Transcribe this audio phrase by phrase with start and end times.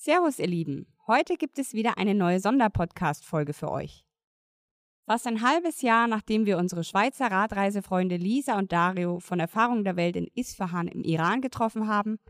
[0.00, 0.86] Servus, ihr Lieben.
[1.08, 4.04] Heute gibt es wieder eine neue Sonderpodcast-Folge für euch.
[5.06, 9.96] Fast ein halbes Jahr nachdem wir unsere Schweizer Radreisefreunde Lisa und Dario von Erfahrung der
[9.96, 12.20] Welt in Isfahan im Iran getroffen haben,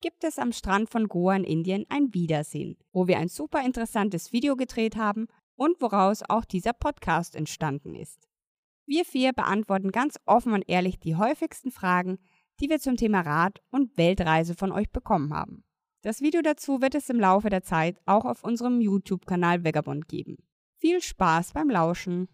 [0.00, 4.32] gibt es am Strand von Goa in Indien ein Wiedersehen, wo wir ein super interessantes
[4.32, 8.28] Video gedreht haben und woraus auch dieser Podcast entstanden ist.
[8.86, 12.18] Wir vier beantworten ganz offen und ehrlich die häufigsten Fragen,
[12.60, 15.65] die wir zum Thema Rad- und Weltreise von euch bekommen haben.
[16.06, 20.36] Das Video dazu wird es im Laufe der Zeit auch auf unserem YouTube-Kanal Vagabond geben.
[20.76, 22.28] Viel Spaß beim Lauschen!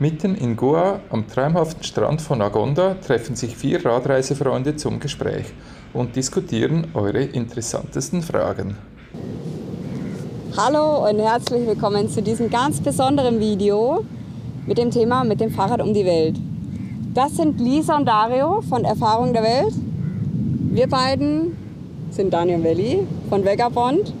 [0.00, 5.46] Mitten in Goa am traumhaften Strand von Agonda treffen sich vier Radreisefreunde zum Gespräch
[5.92, 8.76] und diskutieren eure interessantesten Fragen.
[10.56, 14.04] Hallo und herzlich willkommen zu diesem ganz besonderen Video
[14.66, 16.40] mit dem Thema mit dem Fahrrad um die Welt.
[17.14, 19.74] Das sind Lisa und Dario von Erfahrung der Welt
[20.76, 21.56] wir beiden
[22.10, 24.12] sind Daniel Welli von Vagabond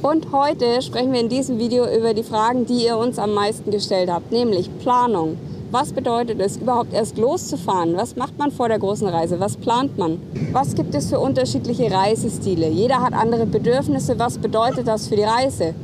[0.00, 3.70] und heute sprechen wir in diesem Video über die Fragen, die ihr uns am meisten
[3.70, 5.36] gestellt habt, nämlich Planung.
[5.70, 7.94] Was bedeutet es, überhaupt erst loszufahren?
[7.94, 9.38] Was macht man vor der großen Reise?
[9.38, 10.18] Was plant man?
[10.50, 12.70] Was gibt es für unterschiedliche Reisestile?
[12.70, 14.18] Jeder hat andere Bedürfnisse.
[14.18, 15.74] Was bedeutet das für die Reise?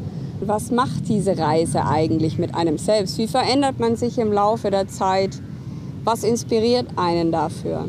[0.41, 3.19] Was macht diese Reise eigentlich mit einem selbst?
[3.19, 5.39] Wie verändert man sich im Laufe der Zeit?
[6.03, 7.85] Was inspiriert einen dafür?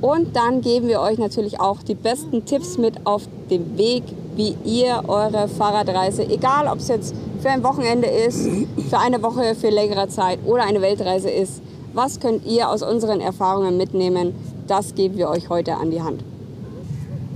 [0.00, 4.02] Und dann geben wir euch natürlich auch die besten Tipps mit auf dem Weg,
[4.36, 8.46] wie ihr eure Fahrradreise, egal ob es jetzt für ein Wochenende ist,
[8.90, 11.62] für eine Woche, für längere Zeit oder eine Weltreise ist,
[11.94, 14.34] was könnt ihr aus unseren Erfahrungen mitnehmen?
[14.66, 16.22] Das geben wir euch heute an die Hand.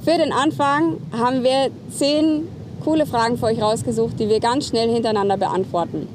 [0.04, 2.46] Für den Anfang haben wir zehn
[2.84, 6.08] coole Fragen für euch rausgesucht, die wir ganz schnell hintereinander beantworten.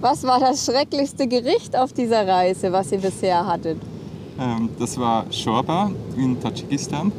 [0.00, 3.78] Was war das schrecklichste Gericht auf dieser Reise, was ihr bisher hattet?
[4.42, 7.12] Ähm, das war Shorba in Tadschikistan.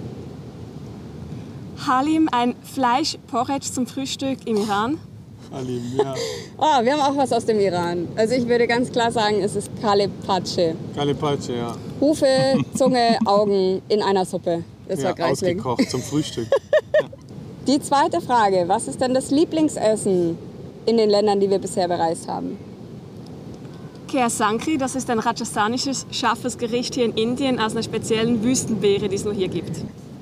[1.87, 4.97] Halim, ein Fleischporridge zum Frühstück im Iran.
[5.51, 6.15] Halim, ja.
[6.57, 8.07] oh, wir haben auch was aus dem Iran.
[8.15, 10.75] Also ich würde ganz klar sagen, es ist Kalepace.
[10.95, 11.75] Kalepace, ja.
[12.01, 12.25] Hufe,
[12.73, 14.63] Zunge, Augen in einer Suppe.
[14.87, 15.57] Das ja, war greiflich.
[15.57, 16.47] ausgekocht zum Frühstück.
[17.67, 20.37] Die zweite Frage, was ist denn das Lieblingsessen
[20.85, 22.57] in den Ländern, die wir bisher bereist haben?
[24.13, 29.09] Kher Sankri, das ist ein rajasthanisches scharfes Gericht hier in Indien aus einer speziellen Wüstenbeere,
[29.09, 29.71] die es nur hier gibt.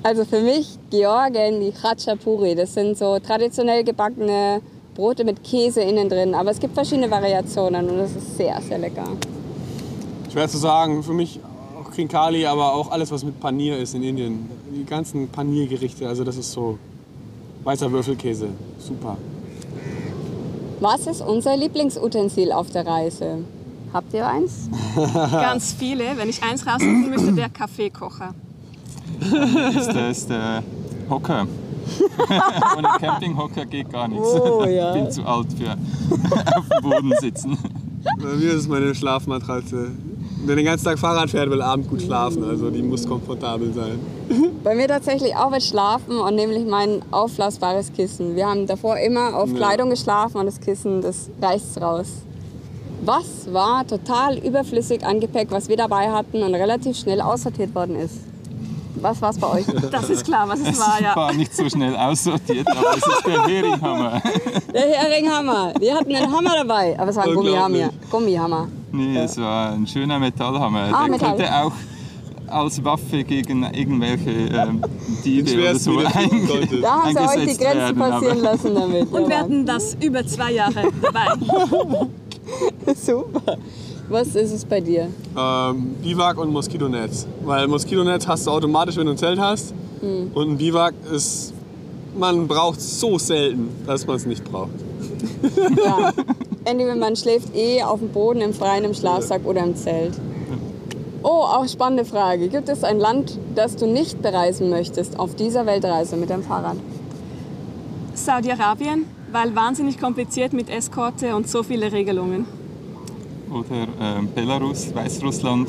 [0.02, 4.62] Also für mich Georgien, die Khachapuri, das sind so traditionell gebackene
[4.94, 8.78] Brote mit Käse innen drin, aber es gibt verschiedene Variationen und das ist sehr, sehr
[8.78, 9.04] lecker.
[10.32, 11.38] Schwer zu sagen, für mich
[11.78, 14.48] auch Krinkali, aber auch alles, was mit Panier ist in Indien.
[14.74, 16.78] Die ganzen Paniergerichte, also das ist so
[17.64, 18.48] weißer Würfelkäse,
[18.78, 19.18] super.
[20.80, 23.44] Was ist unser Lieblingsutensil auf der Reise?
[23.92, 24.68] Habt ihr eins?
[25.30, 26.16] Ganz viele.
[26.16, 28.34] Wenn ich eins raussuchen müsste, der Kaffeekocher.
[29.76, 30.62] ist das der
[31.10, 31.46] Hocker.
[32.76, 34.26] Ohne Campinghocker geht gar nichts.
[34.28, 34.94] Oh, ja.
[34.94, 35.72] Ich bin zu alt für
[36.56, 37.58] auf dem Boden sitzen.
[38.20, 39.90] Bei mir ist es meine Schlafmatratze.
[40.44, 42.42] Wer den ganzen Tag Fahrrad fährt, will abend gut schlafen.
[42.44, 44.00] Also die muss komfortabel sein.
[44.64, 48.34] Bei mir tatsächlich auch mit Schlafen und nämlich mein aufblasbares Kissen.
[48.34, 52.08] Wir haben davor immer auf Kleidung geschlafen und das Kissen, das reißt raus.
[53.04, 57.96] Was war total überflüssig an Gepäck, was wir dabei hatten und relativ schnell aussortiert worden
[57.96, 58.14] ist?
[58.94, 59.66] Was war es bei euch?
[59.90, 61.16] Das ist klar, was es, es war, ja.
[61.16, 64.22] war nicht so schnell aussortiert, aber es ist der Heringhammer.
[64.72, 65.72] Der Heringhammer.
[65.80, 67.90] Wir hatten einen Hammer dabei, aber es war ein Gummihammer.
[68.08, 68.68] Gummihammer.
[68.92, 69.24] Nee, ja.
[69.24, 70.90] es war ein schöner Metallhammer.
[70.92, 71.28] Ah, der Metall.
[71.30, 71.72] konnte auch
[72.46, 74.84] als Waffe gegen irgendwelche ähm,
[75.24, 79.12] Diebe oder so eingesetzt Da haben sie euch die Grenzen passieren lassen damit.
[79.12, 82.08] Und wir hatten das über zwei Jahre dabei.
[82.96, 83.56] Super.
[84.08, 85.08] Was ist es bei dir?
[85.36, 87.26] Ähm, Biwak und Moskitonetz.
[87.44, 89.74] Weil Moskitonetz hast du automatisch, wenn du ein Zelt hast.
[90.00, 90.30] Hm.
[90.34, 91.54] Und ein Biwak ist,
[92.18, 94.70] man braucht so selten, dass man es nicht braucht.
[95.84, 96.12] Ja.
[96.64, 100.14] Entweder man schläft eh auf dem Boden, im Freien, im Schlafsack oder im Zelt.
[101.24, 102.48] Oh, auch spannende Frage.
[102.48, 106.76] Gibt es ein Land, das du nicht bereisen möchtest auf dieser Weltreise mit dem Fahrrad?
[108.14, 112.44] Saudi-Arabien, weil wahnsinnig kompliziert mit Eskorte und so viele Regelungen.
[113.50, 115.68] Oder äh, Belarus, Weißrussland.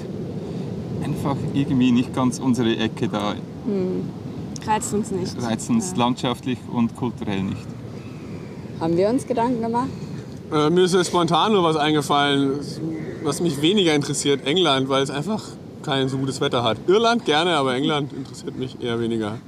[1.04, 3.34] Einfach irgendwie nicht ganz unsere Ecke da.
[3.66, 4.10] Hm.
[4.66, 5.42] Reizt uns nicht.
[5.42, 5.98] Reizt uns ja.
[5.98, 7.66] landschaftlich und kulturell nicht.
[8.80, 9.90] Haben wir uns Gedanken gemacht?
[10.52, 12.60] Äh, mir ist spontan nur was eingefallen,
[13.24, 14.46] was mich weniger interessiert.
[14.46, 15.42] England, weil es einfach
[15.84, 16.78] kein so gutes Wetter hat.
[16.88, 19.40] Irland gerne, aber England interessiert mich eher weniger.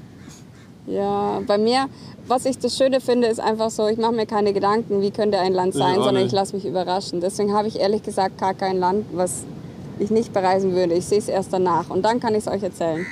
[0.87, 1.87] Ja, bei mir,
[2.27, 5.39] was ich das Schöne finde, ist einfach so, ich mache mir keine Gedanken, wie könnte
[5.39, 7.21] ein Land sein, sondern ich lasse mich überraschen.
[7.21, 9.43] Deswegen habe ich ehrlich gesagt gar kein Land, was
[9.97, 10.93] ich nicht bereisen würde.
[10.93, 13.05] Ich sehe es erst danach und dann kann ich es euch erzählen.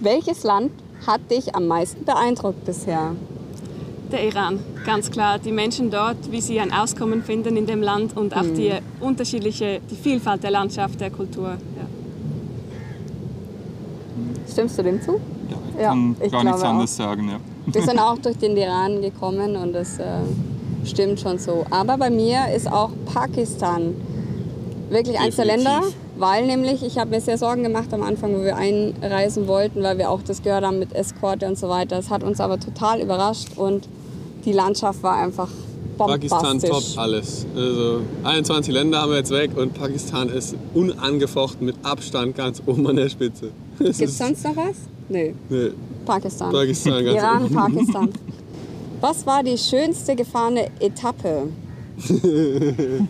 [0.00, 0.70] Welches Land
[1.06, 3.16] hat dich am meisten beeindruckt bisher?
[4.12, 5.38] Der Iran, ganz klar.
[5.38, 9.80] Die Menschen dort, wie sie ein Auskommen finden in dem Land und auch die unterschiedliche,
[9.90, 11.48] die Vielfalt der Landschaft, der Kultur.
[11.48, 11.86] Ja.
[14.50, 15.18] Stimmst du dem zu?
[15.80, 17.28] Ja, kann gar nichts anderes sagen.
[17.28, 17.40] Ja.
[17.66, 20.04] Wir sind auch durch den Iran gekommen und das äh,
[20.84, 21.64] stimmt schon so.
[21.70, 23.94] Aber bei mir ist auch Pakistan
[24.90, 25.46] wirklich eins der.
[25.46, 25.82] Länder,
[26.16, 29.98] weil nämlich ich habe mir sehr Sorgen gemacht am Anfang, wo wir einreisen wollten, weil
[29.98, 31.98] wir auch das gehört haben mit Eskorte und so weiter.
[31.98, 33.88] Es hat uns aber total überrascht und
[34.44, 35.48] die Landschaft war einfach
[35.98, 37.46] Pakistan top alles.
[37.54, 42.86] Also 21 Länder haben wir jetzt weg und Pakistan ist unangefochten mit Abstand ganz oben
[42.86, 43.50] an der Spitze.
[43.78, 44.76] Gibt es sonst noch was?
[45.12, 45.70] Nö, Nee,
[46.06, 46.52] Pakistan.
[46.52, 47.54] Pakistan ganz Iran, oben.
[47.54, 48.08] Pakistan.
[49.00, 51.48] Was war die schönste gefahrene Etappe?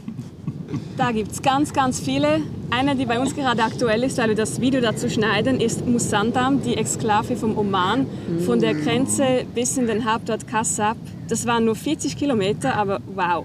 [0.97, 2.41] Da gibt es ganz, ganz viele.
[2.71, 6.63] Eine, die bei uns gerade aktuell ist, weil wir das Video dazu schneiden, ist Musandam,
[6.63, 8.07] die Exklave vom Oman.
[8.47, 10.97] Von der Grenze bis in den Hauptort Kassab.
[11.29, 13.45] Das waren nur 40 Kilometer, aber wow.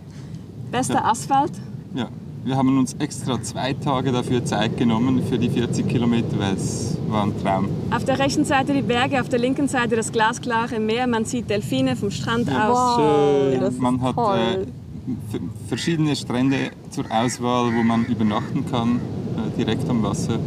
[0.71, 1.51] Bester Asphalt.
[1.95, 2.09] Ja.
[2.47, 6.95] Wir haben uns extra zwei Tage dafür Zeit genommen für die 40 Kilometer, weil es
[7.09, 7.67] war ein Traum.
[7.93, 11.07] Auf der rechten Seite die Berge, auf der linken Seite das glasklare Meer.
[11.07, 12.97] Man sieht Delfine vom Strand aus.
[12.97, 14.65] Wow, das ist Man hat toll.
[14.65, 19.01] äh, verschiedene Strände zur Auswahl, wo man übernachten kann,
[19.35, 20.39] äh, direkt am Wasser.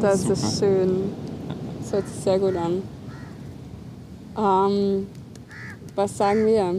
[0.00, 0.32] Das Super.
[0.32, 0.90] ist schön.
[1.80, 2.82] Das hört sich sehr gut an.
[4.36, 5.06] Ähm,
[5.94, 6.74] was sagen wir?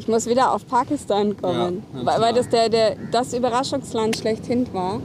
[0.00, 4.66] Ich muss wieder auf Pakistan kommen, Ja, weil, weil das der, der, das Überraschungsland schlechthin
[4.72, 4.98] war.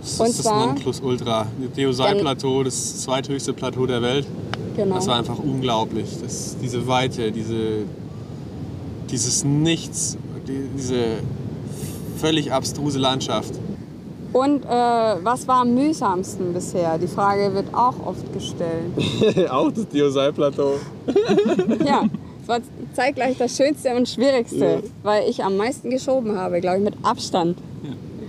[0.00, 1.46] Das Und ist das zwar- Nonplusultra.
[1.62, 4.26] Das Deosai-Plateau, das zweithöchste Plateau der Welt.
[4.76, 4.96] Genau.
[4.96, 6.08] Das war einfach unglaublich.
[6.20, 7.84] Das, diese Weite, diese,
[9.08, 10.96] dieses Nichts, die, diese
[12.18, 13.54] völlig abstruse Landschaft.
[14.32, 16.98] Und äh, was war am mühsamsten bisher?
[16.98, 18.90] Die Frage wird auch oft gestellt.
[19.48, 20.72] Auch das Deosai-Plateau.
[21.86, 22.02] ja,
[22.44, 22.60] es war
[22.94, 24.78] zeitgleich das Schönste und Schwierigste, Ja.
[25.02, 27.56] weil ich am meisten geschoben habe, glaube ich, mit Abstand.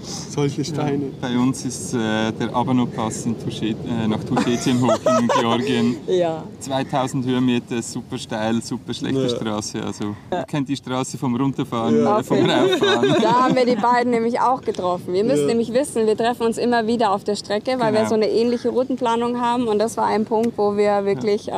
[0.06, 1.06] Solche Steine.
[1.22, 5.98] Bei uns ist äh, der Abano-Pass äh, nach Tuschetien hoch in Georgien.
[6.08, 6.44] Ja.
[6.60, 9.30] 2000 Höhenmeter, super steil, super schlechte Ja.
[9.30, 9.82] Straße.
[9.84, 12.20] Also, ihr kennt die Straße vom Runterfahren, Ja.
[12.20, 13.16] äh, vom Rauffahren.
[13.22, 15.14] Da haben wir die beiden nämlich auch getroffen.
[15.14, 15.48] Wir müssen Ja.
[15.48, 18.10] nämlich wissen, wir treffen uns immer wieder auf der Strecke, weil wir Genau.
[18.10, 19.68] so eine ähnliche Routenplanung haben.
[19.68, 21.52] Und das war ein Punkt, wo wir wirklich äh,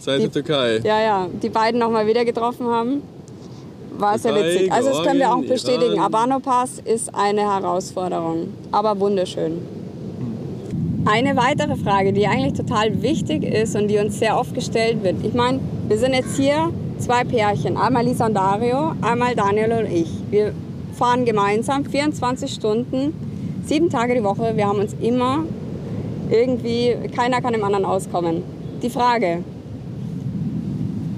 [0.00, 0.78] Seit der die, Türkei.
[0.84, 3.02] ja, ja, die beiden nochmal wieder getroffen haben.
[4.00, 4.72] War sehr witzig.
[4.72, 6.00] Also das können wir auch bestätigen.
[6.00, 9.58] Abano Pass ist eine Herausforderung, aber wunderschön.
[11.04, 15.16] Eine weitere Frage, die eigentlich total wichtig ist und die uns sehr oft gestellt wird.
[15.22, 19.92] Ich meine, wir sind jetzt hier zwei Pärchen, einmal Lisa und Dario, einmal Daniel und
[19.92, 20.08] ich.
[20.30, 20.52] Wir
[20.94, 23.12] fahren gemeinsam 24 Stunden,
[23.66, 24.56] sieben Tage die Woche.
[24.56, 25.44] Wir haben uns immer
[26.30, 28.42] irgendwie, keiner kann dem anderen auskommen.
[28.82, 29.42] Die Frage,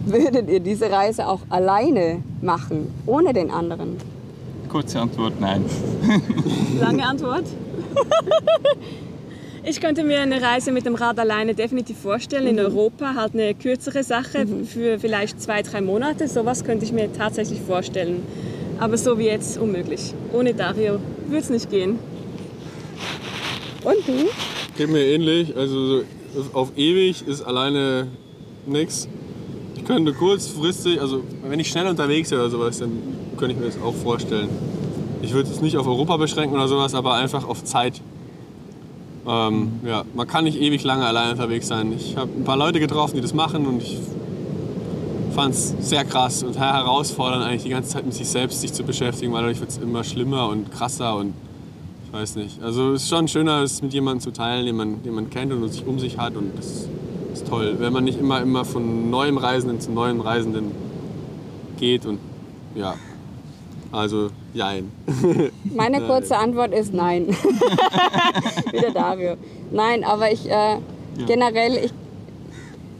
[0.06, 3.96] würdet ihr diese Reise auch alleine machen, ohne den anderen?
[4.68, 5.64] Kurze Antwort, nein.
[6.80, 7.44] Lange Antwort.
[9.64, 12.48] Ich könnte mir eine Reise mit dem Rad alleine definitiv vorstellen.
[12.48, 16.26] In Europa halt eine kürzere Sache für vielleicht zwei, drei Monate.
[16.26, 18.24] Sowas könnte ich mir tatsächlich vorstellen.
[18.80, 20.14] Aber so wie jetzt unmöglich.
[20.32, 22.00] Ohne Dario würde es nicht gehen.
[23.84, 24.28] Und du?
[24.76, 25.56] Geht mir ähnlich.
[25.56, 26.04] Also so
[26.54, 28.08] auf ewig ist alleine
[28.66, 29.06] nichts.
[29.82, 32.92] Ich könnte kurzfristig, also wenn ich schnell unterwegs wäre oder sowas, dann
[33.36, 34.48] könnte ich mir das auch vorstellen.
[35.22, 38.00] Ich würde es nicht auf Europa beschränken oder sowas, aber einfach auf Zeit.
[39.26, 41.92] Ähm, ja, man kann nicht ewig lange alleine unterwegs sein.
[41.96, 43.98] Ich habe ein paar Leute getroffen, die das machen und ich
[45.34, 48.84] fand es sehr krass und herausfordernd, eigentlich die ganze Zeit mit sich selbst sich zu
[48.84, 51.34] beschäftigen, weil dadurch wird es immer schlimmer und krasser und
[52.06, 52.62] ich weiß nicht.
[52.62, 55.52] Also es ist schon schöner, es mit jemandem zu teilen, den man, den man kennt
[55.52, 56.86] und sich um sich hat und das
[57.32, 57.76] ist toll.
[57.78, 60.72] Wenn man nicht immer, immer von neuem Reisenden zu neuem Reisenden
[61.78, 62.18] geht und
[62.74, 62.94] ja,
[63.90, 64.90] also jein.
[65.74, 67.28] Meine kurze Antwort ist nein.
[68.72, 69.34] Wieder Dario.
[69.70, 70.76] Nein, aber ich äh,
[71.26, 71.92] generell, ich,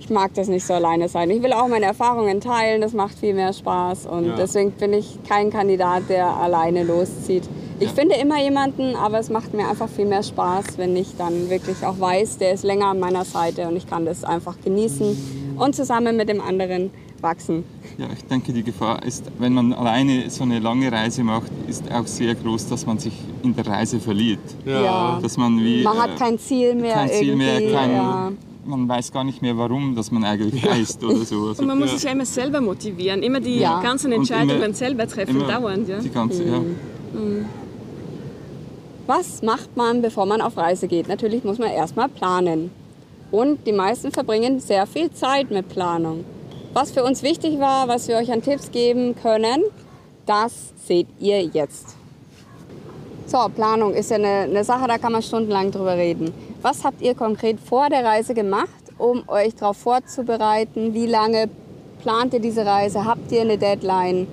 [0.00, 1.30] ich mag das nicht so alleine sein.
[1.30, 4.36] Ich will auch meine Erfahrungen teilen, das macht viel mehr Spaß und Ja.
[4.36, 7.44] deswegen bin ich kein Kandidat, der alleine loszieht.
[7.82, 11.50] Ich finde immer jemanden, aber es macht mir einfach viel mehr Spaß, wenn ich dann
[11.50, 15.54] wirklich auch weiß, der ist länger an meiner Seite und ich kann das einfach genießen
[15.58, 17.64] und zusammen mit dem anderen wachsen.
[17.98, 21.84] Ja, ich denke, die Gefahr ist, wenn man alleine so eine lange Reise macht, ist
[21.92, 23.12] auch sehr groß, dass man sich
[23.42, 24.40] in der Reise verliert.
[24.64, 25.18] Ja.
[25.22, 27.74] Dass man wie Man äh, hat kein Ziel mehr kein Ziel mehr, irgendwie.
[27.74, 28.32] kein, ja.
[28.64, 31.46] man weiß gar nicht mehr, warum, dass man eigentlich reist oder so.
[31.48, 33.22] Also, Und man muss ja, sich ja immer selber motivieren.
[33.22, 33.80] Immer die Ja.
[33.82, 35.88] ganzen Entscheidungen immer- selber treffen, immer dauernd.
[35.88, 35.98] Ja.
[35.98, 36.60] Die ganze, ja.
[39.06, 41.08] Was macht man, bevor man auf Reise geht?
[41.08, 42.70] Natürlich muss man erstmal planen.
[43.32, 46.24] Und die meisten verbringen sehr viel Zeit mit Planung.
[46.72, 49.64] Was für uns wichtig war, was wir euch an Tipps geben können,
[50.24, 51.96] das seht ihr jetzt.
[53.26, 56.32] So, Planung ist ja eine, eine Sache, da kann man stundenlang drüber reden.
[56.60, 58.68] Was habt ihr konkret vor der Reise gemacht,
[58.98, 60.94] um euch darauf vorzubereiten?
[60.94, 61.48] Wie lange
[62.02, 63.04] plant ihr diese Reise?
[63.04, 64.28] Habt ihr eine Deadline?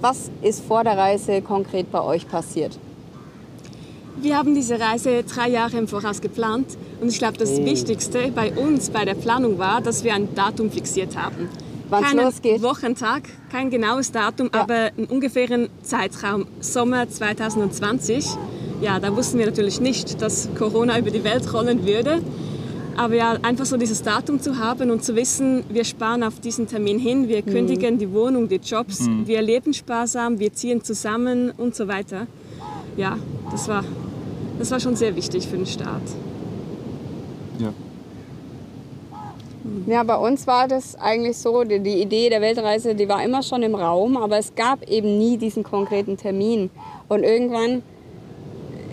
[0.00, 2.78] Was ist vor der Reise konkret bei euch passiert?
[4.20, 6.66] Wir haben diese Reise drei Jahre im Voraus geplant
[7.00, 10.70] und ich glaube, das Wichtigste bei uns bei der Planung war, dass wir ein Datum
[10.70, 11.48] fixiert haben.
[11.90, 12.62] Wann's Keinen losgeht.
[12.62, 14.62] Wochentag, kein genaues Datum, Ja.
[14.62, 18.26] aber einen ungefähren Zeitraum Sommer 2020.
[18.80, 22.22] Ja, da wussten wir natürlich nicht, dass Corona über die Welt rollen würde.
[22.96, 26.68] Aber ja, einfach so dieses Datum zu haben und zu wissen, wir sparen auf diesen
[26.68, 31.74] Termin hin, wir kündigen die Wohnung, die Jobs, wir leben sparsam, wir ziehen zusammen und
[31.74, 32.28] so weiter.
[32.96, 33.18] Ja,
[33.50, 33.84] das war,
[34.58, 36.02] das war schon sehr wichtig für den Start.
[37.58, 37.72] Ja.
[39.86, 43.42] Ja, bei uns war das eigentlich so, die, die Idee der Weltreise, die war immer
[43.42, 46.70] schon im Raum, aber es gab eben nie diesen konkreten Termin.
[47.08, 47.82] Und irgendwann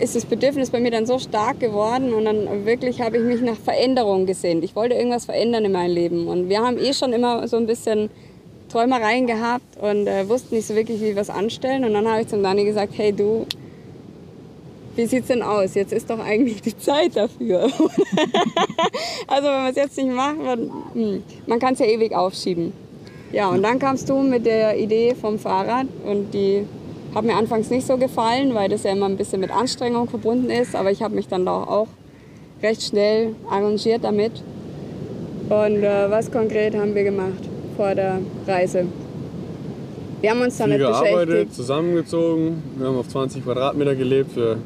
[0.00, 3.40] ist das Bedürfnis bei mir dann so stark geworden und dann wirklich habe ich mich
[3.42, 4.64] nach Veränderung gesehnt.
[4.64, 6.26] Ich wollte irgendwas verändern in meinem Leben.
[6.26, 8.10] Und wir haben eh schon immer so ein bisschen
[8.68, 11.84] Träumereien gehabt und äh, wussten nicht so wirklich, wie wir es anstellen.
[11.84, 13.46] Und dann habe ich zum Dani gesagt, hey du,
[14.96, 15.74] wie sieht's denn aus?
[15.74, 17.62] Jetzt ist doch eigentlich die Zeit dafür.
[19.26, 22.72] also wenn man es jetzt nicht macht, man, hm, man kann es ja ewig aufschieben.
[23.32, 26.66] Ja, und dann kamst du mit der Idee vom Fahrrad und die
[27.14, 30.50] hat mir anfangs nicht so gefallen, weil das ja immer ein bisschen mit Anstrengung verbunden
[30.50, 30.76] ist.
[30.76, 31.88] Aber ich habe mich dann doch auch
[32.62, 34.42] recht schnell arrangiert damit.
[35.48, 37.42] Und äh, was konkret haben wir gemacht
[37.76, 38.86] vor der Reise?
[40.20, 41.54] Wir haben uns Viel damit gearbeitet, beschäftigt.
[41.54, 42.62] zusammengezogen.
[42.76, 44.56] Wir haben auf 20 Quadratmeter gelebt für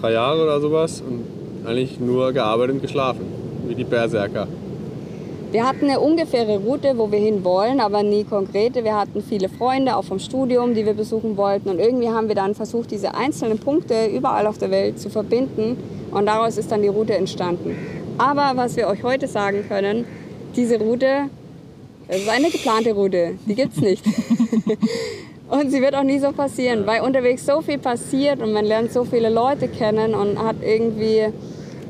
[0.00, 1.24] drei Jahre oder sowas und
[1.66, 3.26] eigentlich nur gearbeitet und geschlafen,
[3.66, 4.46] wie die Berserker.
[5.52, 8.84] Wir hatten eine ungefähre Route, wo wir hin wollen, aber nie konkrete.
[8.84, 11.68] Wir hatten viele Freunde, auch vom Studium, die wir besuchen wollten.
[11.70, 15.76] Und irgendwie haben wir dann versucht, diese einzelnen Punkte überall auf der Welt zu verbinden.
[16.12, 17.76] Und daraus ist dann die Route entstanden.
[18.16, 20.04] Aber was wir euch heute sagen können,
[20.54, 21.28] diese Route,
[22.06, 23.32] das ist eine geplante Route.
[23.46, 24.04] Die gibt's nicht.
[25.50, 28.92] Und sie wird auch nie so passieren, weil unterwegs so viel passiert und man lernt
[28.92, 31.26] so viele Leute kennen und hat irgendwie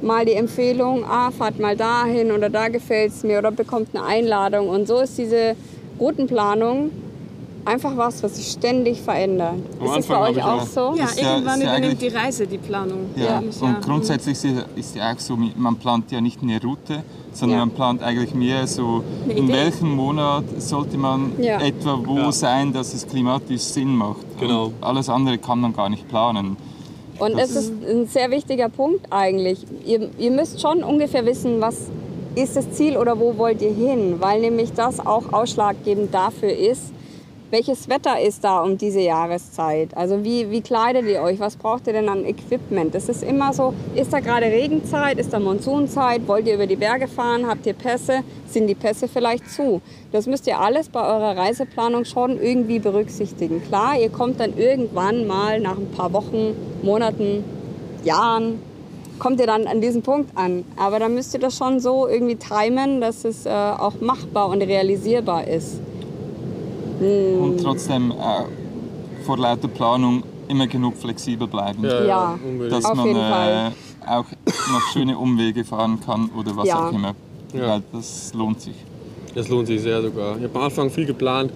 [0.00, 4.02] mal die Empfehlung, ah, fahrt mal dahin oder da gefällt es mir oder bekommt eine
[4.04, 4.70] Einladung.
[4.70, 5.56] Und so ist diese
[6.00, 6.90] Routenplanung
[7.64, 9.54] einfach was, was sich ständig verändert.
[9.80, 10.98] Am ist es bei Anfang hab euch ich auch auch- so?
[10.98, 13.06] Ja, Ist ja- irgendwann ja übernimmt die Reise die Planung.
[13.16, 13.38] Ja.
[13.38, 14.32] Eigentlich, Und grundsätzlich
[14.76, 17.02] ist ja- ja auch so, man plant ja nicht eine Route,
[17.32, 17.66] sondern Ja.
[17.66, 21.60] man plant eigentlich mehr so, in welchem Monat sollte man Ja.
[21.60, 22.32] etwa wo Ja.
[22.32, 24.24] sein, dass es klimatisch Sinn macht.
[24.40, 24.66] Genau.
[24.66, 26.56] Und alles andere kann man gar nicht planen.
[27.18, 29.58] Und es ist ein sehr wichtiger Punkt eigentlich.
[29.84, 31.76] Ihr, ihr müsst schon ungefähr wissen, was
[32.34, 36.92] ist das Ziel oder wo wollt ihr hin, weil nämlich das auch ausschlaggebend dafür ist,
[37.50, 39.96] welches Wetter ist da um diese Jahreszeit.
[39.96, 42.94] Also wie, wie kleidet ihr euch, was braucht ihr denn an Equipment?
[42.94, 46.76] Das ist immer so, ist da gerade Regenzeit, ist da Monsunzeit, wollt ihr über die
[46.76, 49.80] Berge fahren, habt ihr Pässe, sind die Pässe vielleicht zu?
[50.12, 53.62] Das müsst ihr alles bei eurer Reiseplanung schon irgendwie berücksichtigen.
[53.66, 57.44] Klar, ihr kommt dann irgendwann mal nach ein paar Wochen, Monaten,
[58.04, 58.62] Jahren,
[59.18, 60.64] kommt ihr dann an diesen Punkt an.
[60.76, 64.62] Aber dann müsst ihr das schon so irgendwie timen, dass es äh, auch machbar und
[64.62, 65.80] realisierbar ist.
[67.00, 71.84] Und trotzdem äh, vor lauter Planung immer genug flexibel bleiben.
[71.84, 72.38] Ja.
[72.44, 72.72] unbedingt.
[72.72, 73.72] Dass Auf man jeden äh, Fall.
[74.06, 74.24] auch
[74.72, 76.88] noch schöne Umwege fahren kann oder was Ja.
[76.88, 77.14] auch immer.
[77.54, 77.68] Ja.
[77.68, 78.74] Weil das lohnt sich.
[79.34, 80.36] Das lohnt sich sehr sogar.
[80.36, 81.52] Ich habe am Anfang viel geplant.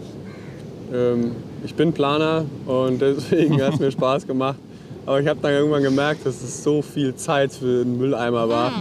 [0.92, 1.32] Ähm,
[1.64, 4.58] ich bin Planer und deswegen hat es mir Spaß gemacht.
[5.06, 8.73] Aber ich habe dann irgendwann gemerkt, dass es so viel Zeit für einen Mülleimer war,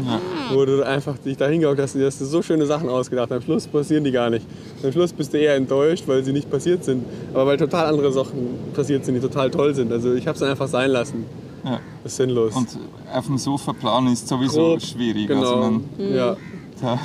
[0.54, 3.32] wo du einfach dich da hingehockt hast und dir hast du so schöne Sachen ausgedacht.
[3.32, 4.46] Am Schluss passieren die gar nicht.
[4.84, 7.04] Am Schluss bist du eher enttäuscht, weil sie nicht passiert sind.
[7.34, 9.92] Aber weil total andere Sachen passiert sind, die total toll sind.
[9.92, 11.26] Also ich habe es einfach sein lassen.
[11.66, 11.80] Ja.
[12.04, 12.56] Das ist sinnlos.
[12.56, 12.68] Und
[13.14, 15.28] auf dem Sofa planen ist sowieso Grob, schwierig.
[15.28, 15.42] Genau.
[15.42, 16.36] Also man, ja.
[16.82, 17.00] da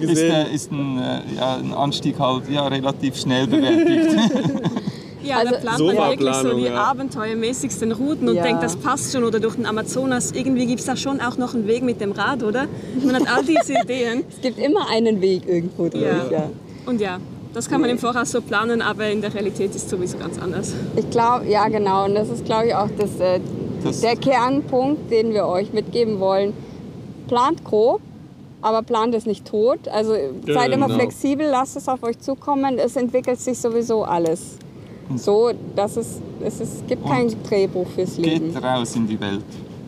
[0.00, 4.20] ist, der, ist ein, äh, ja, ein Anstieg halt ja, relativ schnell bewältigt.
[5.22, 6.74] Ja, Also- da plant man wirklich so die ja.
[6.84, 8.42] abenteuermäßigsten Routen und Ja.
[8.42, 10.32] denkt, das passt schon oder durch den Amazonas.
[10.32, 12.66] Irgendwie gibt es da schon auch noch einen Weg mit dem Rad, oder?
[13.04, 14.24] Man hat all diese Ideen.
[14.30, 16.02] Es gibt immer einen Weg irgendwo durch.
[16.04, 16.24] Ja.
[16.30, 16.50] Ja.
[16.86, 17.18] Und ja,
[17.52, 20.38] das kann man im Voraus so planen, aber in der Realität ist es sowieso ganz
[20.38, 20.72] anders.
[20.96, 23.40] Ich glaube, ja genau, und das ist glaube ich auch das, äh,
[23.82, 26.52] Das- der Kernpunkt, den wir euch mitgeben wollen.
[27.28, 28.00] Plant grob,
[28.62, 29.80] aber plant es nicht tot.
[29.92, 30.14] Also
[30.46, 30.98] seid immer Genau.
[30.98, 32.78] flexibel, lasst es auf euch zukommen.
[32.78, 34.56] Es entwickelt sich sowieso alles.
[35.16, 38.56] So, dass es, es ist, gibt kein Drehbuch fürs Geht Leben.
[38.56, 39.42] raus in die Welt.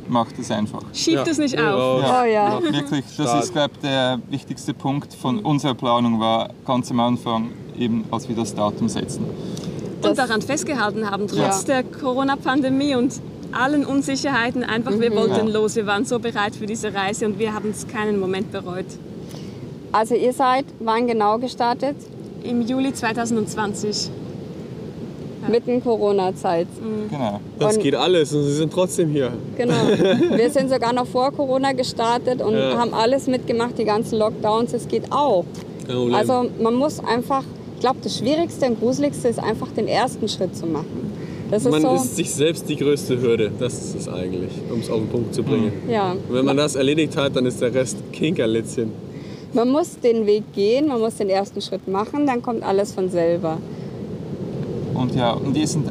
[0.08, 0.82] macht es einfach.
[0.92, 1.30] Schiebt Ja.
[1.32, 2.02] es nicht Ja, auf.
[2.02, 2.04] raus.
[2.22, 2.58] Oh ja.
[2.58, 6.98] Ja, wirklich, das ist, glaube ich, der wichtigste Punkt von unserer Planung war ganz am
[6.98, 9.24] Anfang, eben als wir das Datum setzen.
[10.02, 13.20] Und daran festgehalten haben, trotz der Corona-Pandemie und
[13.52, 14.64] allen Unsicherheiten.
[14.64, 15.52] Einfach, wir wollten Ja.
[15.52, 18.86] los, wir waren so bereit für diese Reise und wir haben es keinen Moment bereut.
[19.92, 21.94] Also ihr seid, wann genau gestartet?
[22.42, 24.10] Im Juli 2020.
[25.48, 26.66] Mitten Corona-Zeit.
[27.10, 27.40] Genau.
[27.58, 29.30] Das Und- geht alles und sie sind trotzdem hier.
[29.56, 29.74] Genau.
[30.36, 32.76] Wir sind sogar noch vor Corona gestartet und Ja.
[32.76, 34.72] haben alles mitgemacht, die ganzen Lockdowns.
[34.74, 35.44] Es geht auch.
[35.86, 36.14] Problem.
[36.14, 37.42] Also man muss einfach,
[37.74, 41.10] ich glaube, das Schwierigste und Gruseligste ist einfach den ersten Schritt zu machen.
[41.50, 43.50] Das ist man so, ist sich selbst die größte Hürde.
[43.58, 45.72] Das ist es eigentlich, um es auf den Punkt zu bringen.
[45.90, 46.12] ja.
[46.12, 48.92] Und wenn man das erledigt hat, dann ist der Rest Kinkerlitzchen.
[49.52, 53.10] Man muss den Weg gehen, man muss den ersten Schritt machen, dann kommt alles von
[53.10, 53.58] selber.
[55.00, 55.90] Und ja, und wir sind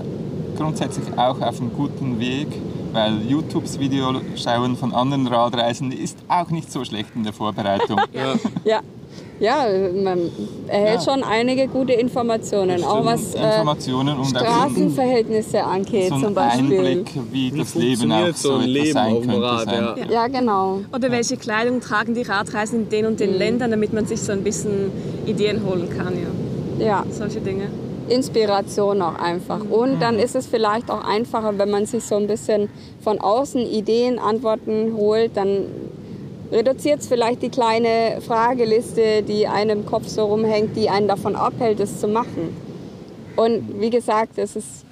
[0.57, 2.47] grundsätzlich auch auf einem guten Weg,
[2.93, 7.99] weil YouTubes Video schauen von anderen Radreisen ist auch nicht so schlecht in der Vorbereitung.
[8.13, 8.35] Ja,
[8.65, 8.79] Ja,
[9.39, 9.65] ja
[10.03, 10.19] man
[10.67, 11.11] erhält Ja.
[11.13, 16.77] schon einige gute Informationen, auch was äh, Informationen ein- Straßenverhältnisse angeht so zum Beispiel.
[16.79, 19.45] Einblick, wie, wie das Leben auch so so Leben sein auf dem könnte.
[19.47, 19.65] Rad?
[19.65, 19.83] sein.
[19.97, 20.11] Ja.
[20.11, 20.79] Ja, genau.
[20.93, 24.31] Oder welche Kleidung tragen die Radreisenden in den und den Ländern, damit man sich so
[24.33, 24.91] ein bisschen
[25.25, 26.13] Ideen holen kann.
[26.79, 26.85] Ja.
[26.85, 27.69] Ja, Solche Dinge.
[28.09, 29.61] Inspiration auch einfach.
[29.69, 32.69] Und dann ist es vielleicht auch einfacher, wenn man sich so ein bisschen
[33.01, 35.65] von außen Ideen, Antworten holt, dann
[36.51, 41.35] reduziert es vielleicht die kleine Frageliste, die einem im Kopf so rumhängt, die einen davon
[41.35, 42.55] abhält, es zu machen.
[43.35, 44.85] Und wie gesagt, es ist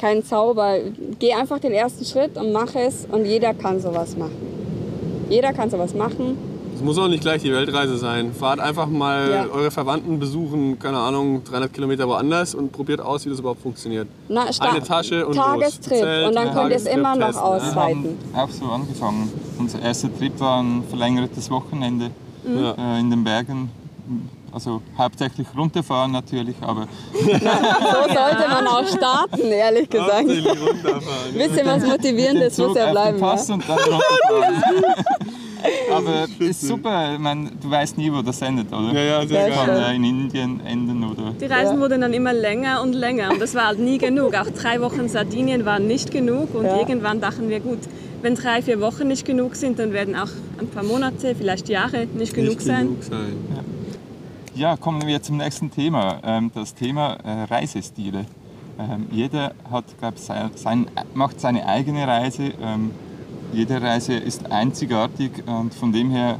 [0.00, 0.78] kein Zauber.
[1.18, 5.26] Geh einfach den ersten Schritt und mach es und jeder kann sowas machen.
[5.28, 6.38] Jeder kann sowas machen.
[6.78, 8.32] Es muss auch nicht gleich die Weltreise sein.
[8.32, 9.46] Fahrt einfach mal Ja.
[9.52, 14.06] eure Verwandten besuchen, keine Ahnung, 300 Kilometer woanders und probiert aus, wie das überhaupt funktioniert.
[14.28, 15.44] Na, Eine Tasche und los.
[15.44, 15.98] Tagestrip.
[15.98, 17.50] Zelt, und dann könnt ihr es immer noch testen, ne?
[17.58, 18.18] Wir ausweiten.
[18.32, 19.32] haben auch so angefangen.
[19.58, 22.10] Unser erster Trip war ein verlängertes Wochenende
[22.46, 22.74] Ja.
[22.96, 23.70] äh, in den Bergen.
[24.52, 30.26] Also hauptsächlich runterfahren natürlich, aber So sollte man auch starten, ehrlich gesagt.
[30.28, 31.34] Runterfahren.
[31.34, 33.18] Bisschen was Motivierendes muss ja bleiben.
[33.18, 33.26] Ja?
[33.26, 34.84] Pass und dann runterfahren.
[35.90, 38.92] aber ist super, ich meine, du weißt nie, wo das endet, oder?
[38.92, 42.92] Ja, ja, sehr Kann in Indien enden oder Die Reisen wurden dann immer länger und
[42.92, 44.34] länger und das war halt nie genug.
[44.34, 46.76] Auch drei Wochen Sardinien waren nicht genug und Ja.
[46.78, 47.80] irgendwann dachten wir, gut,
[48.22, 52.06] wenn drei, vier Wochen nicht genug sind, dann werden auch ein paar Monate, vielleicht Jahre
[52.06, 52.86] nicht genug Nicht sein.
[52.86, 53.36] genug sein.
[54.54, 56.20] Ja, kommen wir zum nächsten Thema.
[56.24, 58.24] Ähm, das Thema äh, Reisestile.
[58.76, 62.52] Ähm, jeder hat, glaub, sein, sein, macht seine eigene Reise.
[63.52, 66.38] Jede Reise ist einzigartig und von dem her,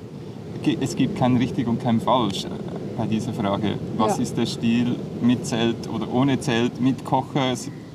[0.81, 2.49] es gibt kein richtig und kein falsch äh,
[2.97, 3.79] bei dieser Frage.
[3.97, 4.23] Was Ja.
[4.23, 7.55] ist der Stil mit Zelt oder ohne Zelt, mit Kocher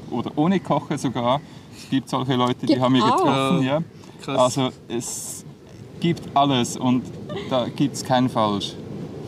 [0.09, 1.41] oder ohne Kocher sogar?
[1.77, 3.17] Es gibt solche Leute, die Gibt haben wir auch.
[3.17, 3.63] getroffen.
[3.65, 3.79] Ja.
[4.23, 4.39] Krass.
[4.39, 5.45] Also es
[5.99, 7.03] gibt alles und
[7.49, 8.73] da gibt es kein Falsch.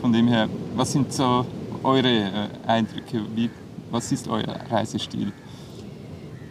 [0.00, 1.44] Von dem her, was sind so
[1.82, 2.30] eure äh,
[2.66, 3.20] Eindrücke?
[3.34, 3.50] Wie,
[3.90, 5.32] was ist euer Reisestil?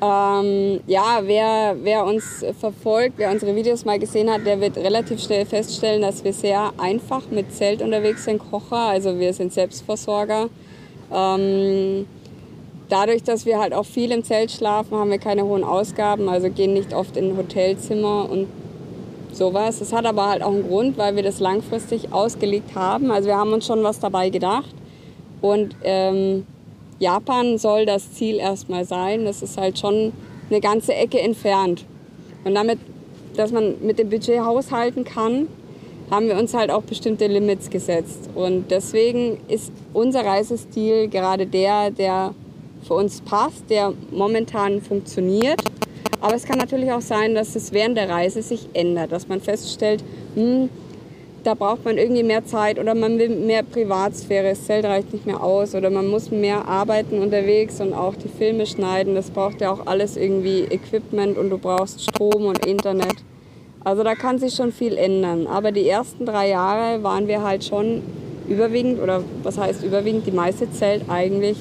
[0.05, 5.19] Ähm, ja, wer, wer uns verfolgt, wer unsere Videos mal gesehen hat, der wird relativ
[5.19, 8.77] schnell feststellen, dass wir sehr einfach mit Zelt unterwegs sind, Kocher.
[8.77, 10.49] Also wir sind Selbstversorger.
[11.11, 12.05] Ähm,
[12.89, 16.51] dadurch, dass wir halt auch viel im Zelt schlafen, haben wir keine hohen Ausgaben, also
[16.51, 18.47] gehen nicht oft in Hotelzimmer und
[19.31, 19.79] sowas.
[19.79, 23.09] Das hat aber halt auch einen Grund, weil wir das langfristig ausgelegt haben.
[23.09, 24.75] Also wir haben uns schon was dabei gedacht.
[25.41, 26.45] Und ähm,
[26.99, 29.25] Japan soll das Ziel erstmal sein.
[29.25, 30.13] Das ist halt schon
[30.49, 31.85] eine ganze Ecke entfernt.
[32.43, 32.79] Und damit,
[33.35, 35.47] dass man mit dem Budget haushalten kann,
[36.11, 38.29] haben wir uns halt auch bestimmte Limits gesetzt.
[38.35, 42.33] Und deswegen ist unser Reisestil gerade der, der
[42.83, 45.59] für uns passt, der momentan funktioniert.
[46.21, 49.41] Aber es kann natürlich auch sein, dass es während der Reise sich ändert, dass man
[49.41, 50.03] feststellt,
[50.35, 50.69] hm,
[51.45, 55.27] da braucht man irgendwie mehr Zeit oder man will mehr Privatsphäre, das Zelt reicht nicht
[55.27, 59.13] mehr aus oder man muss mehr arbeiten unterwegs und auch die Filme schneiden.
[59.13, 63.15] Das braucht ja auch alles irgendwie Equipment und du brauchst Strom und Internet.
[63.83, 65.45] Also da kann sich schon viel ändern.
[65.45, 68.01] Aber die ersten drei Jahre waren wir halt schon
[68.47, 71.57] überwiegend, oder was heißt überwiegend, die meiste Zelt eigentlich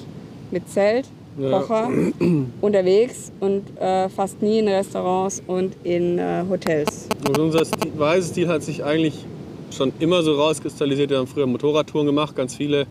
[0.51, 1.07] mit Zelt,
[1.39, 1.59] Ja.
[1.59, 1.91] Kocher
[2.63, 7.09] unterwegs und äh, fast nie in Restaurants und in äh, Hotels.
[7.29, 9.27] Und unser Stil, Reisestil hat sich eigentlich
[9.75, 11.11] schon immer so rauskristallisiert.
[11.11, 12.87] Wir haben früher Motorradtouren gemacht, ganz viele.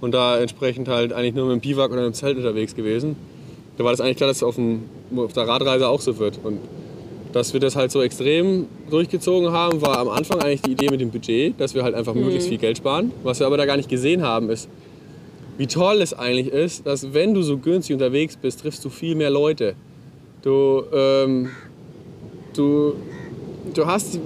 [0.00, 3.16] Und da entsprechend halt eigentlich nur mit dem Biwak oder mit dem Zelt unterwegs gewesen.
[3.76, 4.84] Da war das eigentlich klar, dass es auf, dem,
[5.16, 6.38] auf der Radreise auch so wird.
[6.42, 6.58] Und
[7.32, 11.00] dass wir das halt so extrem durchgezogen haben, war am Anfang eigentlich die Idee mit
[11.00, 13.12] dem Budget, dass wir halt einfach möglichst viel Geld sparen.
[13.22, 14.68] Was wir aber da gar nicht gesehen haben, ist,
[15.58, 19.14] wie toll es eigentlich ist, dass wenn du so günstig unterwegs bist, triffst du viel
[19.14, 19.74] mehr Leute.
[20.42, 21.50] Du, ähm,
[22.54, 22.94] du
[23.74, 24.18] du hast,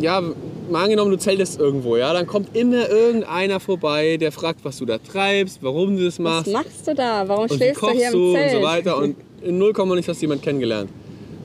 [0.00, 0.22] ja,
[0.70, 4.84] mal angenommen, du zeltest irgendwo, ja, dann kommt immer irgendeiner vorbei, der fragt, was du
[4.86, 7.26] da treibst, warum du das Was machst machst du da?
[7.28, 8.52] Warum und schläfst du hier du im und Zelt?
[8.52, 8.98] so weiter.
[8.98, 10.90] Und in 0, nicht hast du jemanden kennengelernt.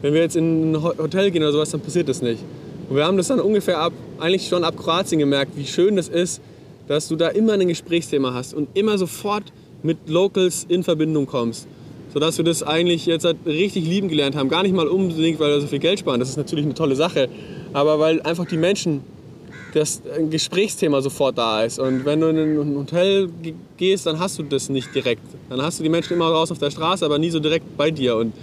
[0.02, 2.40] Wenn wir jetzt in ein Ho- Hotel gehen oder sowas, dann passiert das nicht.
[2.90, 6.10] Und wir haben das dann ungefähr ab, eigentlich schon ab Kroatien gemerkt, wie schön das
[6.10, 6.42] ist,
[6.88, 9.44] dass du da immer ein Gesprächsthema hast und immer sofort
[9.84, 11.68] mit Locals in Verbindung kommst.
[12.14, 14.50] Sodass wir das eigentlich jetzt halt richtig lieben gelernt haben.
[14.50, 16.96] Gar nicht mal unbedingt, weil wir so viel Geld sparen, das ist natürlich eine tolle
[16.96, 17.30] Sache,
[17.74, 19.02] aber weil einfach die Menschen
[19.74, 21.80] das Gesprächsthema sofort da ist.
[21.80, 25.22] Und wenn du in ein Hotel ge- gehst, dann hast du das nicht direkt.
[25.50, 27.90] Dann hast du die Menschen immer raus auf der Straße, aber nie so direkt bei
[27.90, 28.18] dir.
[28.18, 28.34] Und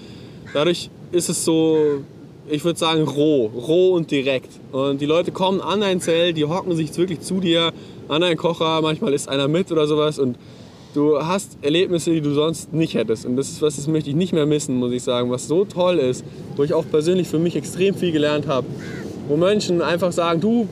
[0.54, 2.00] dadurch ist es so,
[2.48, 3.50] ich würde sagen, roh.
[3.54, 4.48] Roh und direkt.
[4.72, 7.74] Und die Leute kommen an dein Zelt, die hocken sich wirklich zu dir,
[8.08, 10.18] an deinen Kocher, manchmal ist einer mit oder sowas.
[10.18, 10.36] Und
[10.94, 13.26] du hast Erlebnisse, die du sonst nicht hättest.
[13.26, 15.30] Und das was, das möchte ich nicht mehr missen, muss ich sagen.
[15.30, 16.24] Was so toll ist,
[16.56, 18.66] wo ich auch persönlich für mich extrem viel gelernt habe.
[19.28, 20.68] Wo Menschen einfach sagen, du,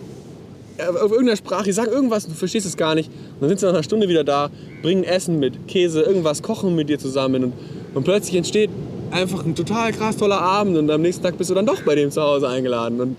[0.78, 3.08] äh, auf irgendeiner Sprache, die sagen irgendwas, du verstehst es gar nicht.
[3.08, 4.50] Und dann sind sie nach einer Stunde wieder da,
[4.82, 7.44] bringen Essen mit, Käse, irgendwas, kochen mit dir zusammen.
[7.44, 7.52] Und,
[7.94, 8.70] und plötzlich entsteht
[9.10, 11.94] einfach ein total krass toller Abend und am nächsten Tag bist du dann doch bei
[11.94, 13.00] dem zu Hause eingeladen.
[13.00, 13.16] Und,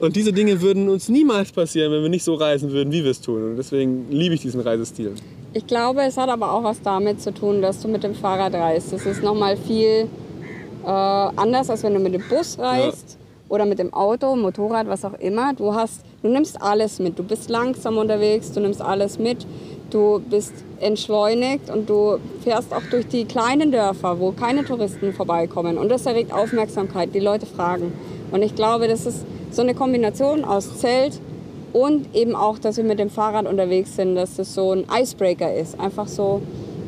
[0.00, 3.10] und diese Dinge würden uns niemals passieren, wenn wir nicht so reisen würden, wie wir
[3.10, 3.50] es tun.
[3.50, 5.12] Und deswegen liebe ich diesen Reisestil.
[5.56, 8.54] Ich glaube, es hat aber auch was damit zu tun, dass du mit dem Fahrrad
[8.54, 8.92] reist.
[8.92, 10.08] Das ist nochmal viel
[10.84, 13.16] äh, anders, als wenn du mit dem Bus reist
[13.48, 15.54] oder mit dem Auto, Motorrad, was auch immer.
[15.54, 17.16] Du, hast, du nimmst alles mit.
[17.20, 19.46] Du bist langsam unterwegs, du nimmst alles mit.
[19.90, 25.78] Du bist entschleunigt und du fährst auch durch die kleinen Dörfer, wo keine Touristen vorbeikommen.
[25.78, 27.14] Und das erregt Aufmerksamkeit.
[27.14, 27.92] Die Leute fragen.
[28.32, 31.20] Und ich glaube, das ist so eine Kombination aus Zelt
[31.74, 35.52] und eben auch, dass wir mit dem Fahrrad unterwegs sind, dass das so ein Icebreaker
[35.52, 35.78] ist.
[35.78, 36.40] Einfach so,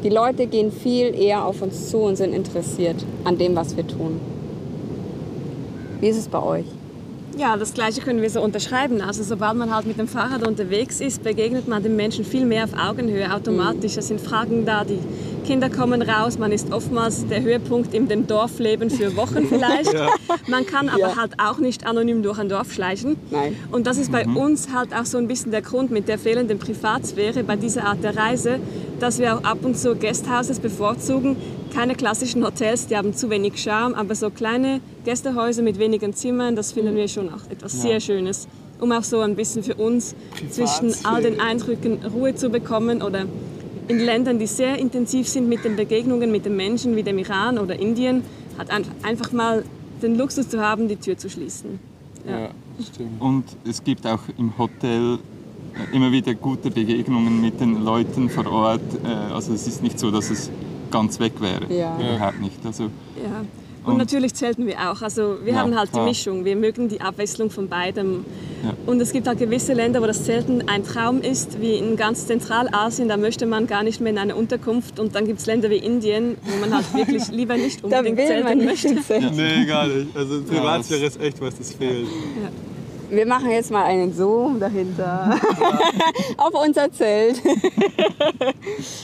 [0.04, 3.86] die Leute gehen viel eher auf uns zu und sind interessiert an dem, was wir
[3.86, 4.20] tun.
[6.00, 6.66] Wie ist es bei euch?
[7.36, 9.00] Ja, das Gleiche können wir so unterschreiben.
[9.00, 12.64] Also sobald man halt mit dem Fahrrad unterwegs ist, begegnet man den Menschen viel mehr
[12.64, 13.96] auf Augenhöhe automatisch.
[13.96, 14.98] Es sind Fragen da, die
[15.46, 19.94] Kinder kommen raus, man ist oftmals der Höhepunkt in dem Dorfleben für Wochen vielleicht.
[20.48, 21.16] Man kann aber Ja.
[21.16, 23.16] halt auch nicht anonym durch ein Dorf schleichen.
[23.30, 23.56] Nein.
[23.70, 26.58] Und das ist bei uns halt auch so ein bisschen der Grund mit der fehlenden
[26.58, 28.58] Privatsphäre bei dieser Art der Reise,
[28.98, 31.36] dass wir auch ab und zu Guesthouses bevorzugen.
[31.72, 36.56] Keine klassischen Hotels, die haben zu wenig Charme, aber so kleine Gästehäuser mit wenigen Zimmern,
[36.56, 38.48] das finden wir schon auch etwas sehr Schönes.
[38.80, 40.14] Um auch so ein bisschen für uns
[40.50, 43.24] zwischen all den Eindrücken Ruhe zu bekommen oder
[43.88, 47.58] in Ländern, die sehr intensiv sind mit den Begegnungen mit den Menschen, wie dem Iran
[47.58, 48.22] oder Indien,
[48.58, 49.64] hat ein- einfach mal
[50.02, 51.78] den Luxus zu haben, die Tür zu schließen.
[52.28, 52.50] Ja,
[52.92, 53.20] stimmt.
[53.20, 55.18] Und es gibt auch im Hotel
[55.92, 58.80] äh, immer wieder gute Begegnungen mit den Leuten vor Ort.
[59.04, 60.50] Äh, Also es ist nicht so, dass es
[60.90, 61.72] ganz weg wäre.
[61.72, 61.96] Ja.
[61.98, 62.64] Überhaupt nicht.
[62.64, 63.44] Also, Ja.
[63.86, 65.00] Und, Und- natürlich zelten wir auch.
[65.00, 66.06] Also wir Ja, haben halt die klar.
[66.06, 66.44] Mischung.
[66.44, 68.24] Wir mögen die Abwechslung von beidem.
[68.64, 68.74] Ja.
[68.86, 72.26] Und es gibt halt gewisse Länder, wo das Zelten ein Traum ist, wie in ganz
[72.26, 73.08] Zentralasien.
[73.08, 74.98] Da möchte man gar nicht mehr in eine Unterkunft.
[74.98, 78.58] Und dann gibt es Länder wie Indien, wo man halt wirklich lieber nicht unbedingt zelten
[78.58, 78.88] nicht möchte.
[78.88, 79.34] ins Zelt.
[79.36, 80.08] Nee, gar nicht.
[80.16, 82.06] Also Privatsphäre ist echt was, das fehlt.
[83.10, 85.38] Wir machen jetzt mal einen Zoom dahinter.
[86.36, 87.40] Auf unser Zelt.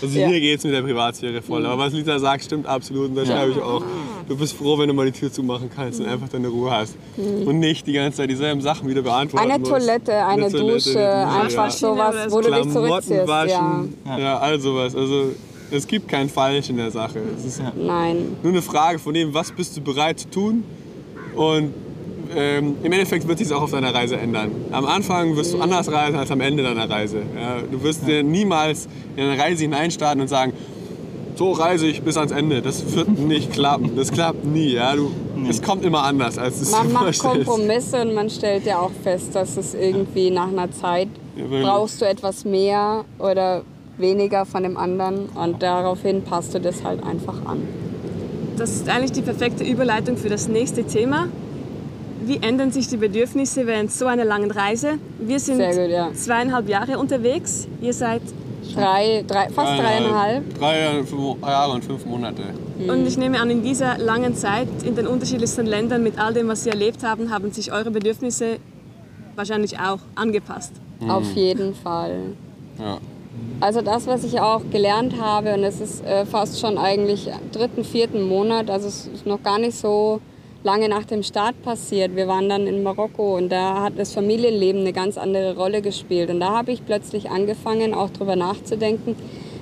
[0.02, 0.28] Also Ja.
[0.28, 1.64] hier geht es mit der Privatsphäre voll.
[1.66, 3.10] Aber was Lisa sagt, stimmt absolut.
[3.10, 3.82] Und das schreibe ich auch.
[4.28, 6.96] Du bist froh, wenn du mal die Tür zumachen kannst und einfach deine Ruhe hast.
[7.16, 9.70] Und nicht die ganze Zeit dieselben Sachen wieder beantworten Eine musst.
[9.70, 11.70] Toilette, eine, Dusche, einfach ja.
[11.70, 13.10] sowas, wo du dich zurückziehst.
[13.10, 13.28] Ja.
[13.28, 14.38] waschen, ja.
[14.38, 14.94] all sowas.
[14.96, 15.32] Also
[15.70, 17.20] es gibt kein Falsch in der Sache.
[17.36, 18.36] Es ist Nein.
[18.42, 20.64] nur eine Frage von dem, was bist du bereit zu tun.
[21.34, 21.72] Und
[22.36, 24.50] ähm, im Endeffekt wird sich es auch auf deiner Reise ändern.
[24.70, 27.18] Am Anfang wirst du anders reisen als am Ende deiner Reise.
[27.18, 30.52] Ja, du wirst dir niemals in eine Reise hineinstarten und sagen,
[31.34, 32.62] so reise ich bis ans Ende.
[32.62, 33.96] Das wird nicht klappen.
[33.96, 34.72] Das klappt nie.
[34.74, 34.94] Ja?
[34.94, 35.10] Du,
[35.48, 37.18] Es kommt immer anders, als du es Man macht.
[37.18, 42.00] Kompromisse und man stellt ja auch fest, dass es irgendwie nach einer Zeit Ja, brauchst
[42.00, 43.62] du etwas mehr oder
[43.98, 47.62] weniger von dem anderen und daraufhin passt du das halt einfach an.
[48.56, 51.28] Das ist eigentlich die perfekte Überleitung für das nächste Thema.
[52.24, 54.98] Wie ändern sich die Bedürfnisse während so einer langen Reise?
[55.18, 56.12] Wir sind gut, ja.
[56.14, 57.66] zweieinhalb Jahre unterwegs.
[57.80, 58.22] Ihr seid
[58.74, 60.58] Drei, drei, fast dreieinhalb.
[60.58, 62.42] Drei Jahre, fünf Jahre und fünf Monate.
[62.78, 66.48] Und ich nehme an, in dieser langen Zeit, in den unterschiedlichsten Ländern, mit all dem,
[66.48, 68.58] was Sie erlebt haben, haben sich eure Bedürfnisse
[69.34, 70.72] wahrscheinlich auch angepasst.
[71.08, 72.34] Auf jeden Fall.
[72.78, 72.98] Ja.
[73.60, 77.84] Also das, was ich auch gelernt habe, und es ist äh, fast schon eigentlich dritten,
[77.84, 80.20] vierten Monat, also es ist noch gar nicht so
[80.64, 82.14] lange nach dem Start passiert.
[82.14, 86.30] Wir waren dann in Marokko und da hat das Familienleben eine ganz andere Rolle gespielt.
[86.30, 89.16] Und da habe ich plötzlich angefangen, auch darüber nachzudenken,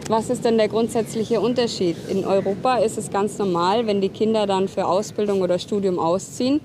[0.08, 1.96] was ist denn der grundsätzliche Unterschied?
[2.08, 6.60] In Europa ist es ganz normal, wenn die Kinder dann für Ausbildung oder Studium ausziehen,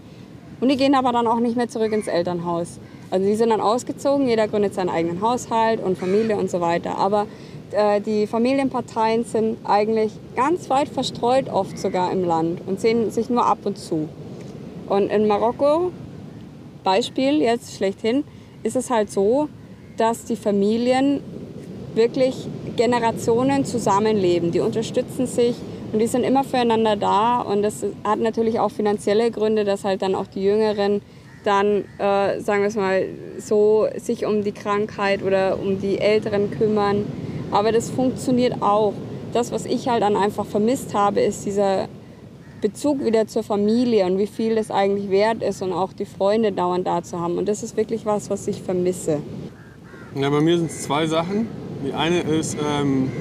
[0.59, 2.79] Und die gehen aber dann auch nicht mehr zurück ins Elternhaus.
[3.11, 6.97] Also die sind dann ausgezogen, jeder gründet seinen eigenen Haushalt und Familie und so weiter.
[6.97, 7.27] Aber
[7.71, 13.29] äh, die Familienparteien sind eigentlich ganz weit verstreut, oft sogar im Land und sehen sich
[13.29, 14.09] nur ab und zu.
[14.87, 15.91] Und in Marokko,
[16.83, 18.23] Beispiel jetzt schlechthin,
[18.63, 19.49] ist es halt so,
[19.97, 21.21] dass die Familien
[21.95, 24.51] wirklich Generationen zusammenleben.
[24.51, 25.55] Die unterstützen sich
[25.93, 27.41] und die sind immer füreinander da.
[27.41, 31.01] Und das hat natürlich auch finanzielle Gründe, dass halt dann auch die Jüngeren
[31.43, 33.05] dann, äh, sagen wir es mal,
[33.39, 37.05] so sich um die Krankheit oder um die Älteren kümmern.
[37.51, 38.93] Aber das funktioniert auch.
[39.31, 41.87] Das, was ich halt dann einfach vermisst habe, ist dieser
[42.61, 46.51] Bezug wieder zur Familie und wie viel das eigentlich wert ist und auch die Freunde
[46.51, 47.37] dauernd da zu haben.
[47.37, 49.21] Und das ist wirklich was, was ich vermisse.
[50.15, 51.47] Ja, bei mir sind es zwei Sachen.
[51.85, 53.11] Die eine ist, ähm,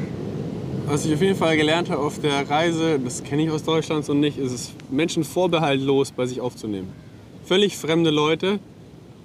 [0.87, 4.05] was ich auf jeden Fall gelernt habe auf der Reise, das kenne ich aus Deutschland
[4.05, 6.89] so nicht, ist es, Menschen vorbehaltlos bei sich aufzunehmen.
[7.45, 8.61] Völlig fremde Leute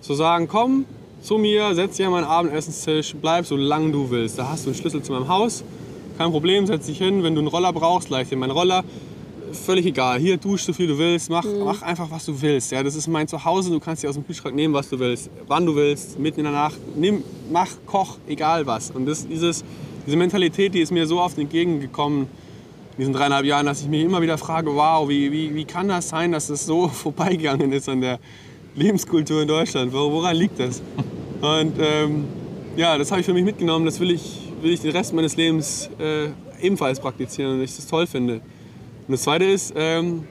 [0.01, 0.85] zu sagen, komm
[1.21, 4.39] zu mir, setz dich an meinen Abendessenstisch, bleib so lange du willst.
[4.39, 5.63] Da hast du einen Schlüssel zu meinem Haus,
[6.17, 7.23] kein Problem, setz dich hin.
[7.23, 8.83] Wenn du einen Roller brauchst, leih dir meinen Roller.
[9.53, 10.19] Völlig egal.
[10.19, 12.71] Hier dusch so viel du willst, mach, mach einfach was du willst.
[12.71, 13.71] Ja, das ist mein Zuhause.
[13.71, 16.43] Du kannst dir aus dem Kühlschrank nehmen, was du willst, wann du willst, mitten in
[16.45, 16.77] der Nacht.
[16.95, 18.91] Nimm, mach, koch, egal was.
[18.91, 19.63] Und das, dieses,
[20.05, 22.21] diese Mentalität, die ist mir so oft entgegengekommen
[22.93, 25.87] in diesen dreieinhalb Jahren, dass ich mich immer wieder frage, wow, wie, wie, wie kann
[25.87, 28.19] das sein, dass das so vorbeigegangen ist an der
[28.75, 29.91] Lebenskultur in Deutschland?
[29.93, 30.81] Wor- Woran liegt das?
[31.41, 32.25] Und ähm,
[32.75, 33.85] ja, das habe ich für mich mitgenommen.
[33.85, 36.29] Das will ich, will ich den Rest meines Lebens äh,
[36.61, 38.41] ebenfalls praktizieren und ich das toll finde.
[39.09, 40.23] Und das Zweite ist, ähm,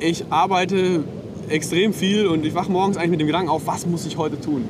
[0.00, 1.04] ich arbeite
[1.48, 4.40] extrem viel und ich wache morgens eigentlich mit dem Gedanken auf, was muss ich heute
[4.40, 4.64] tun?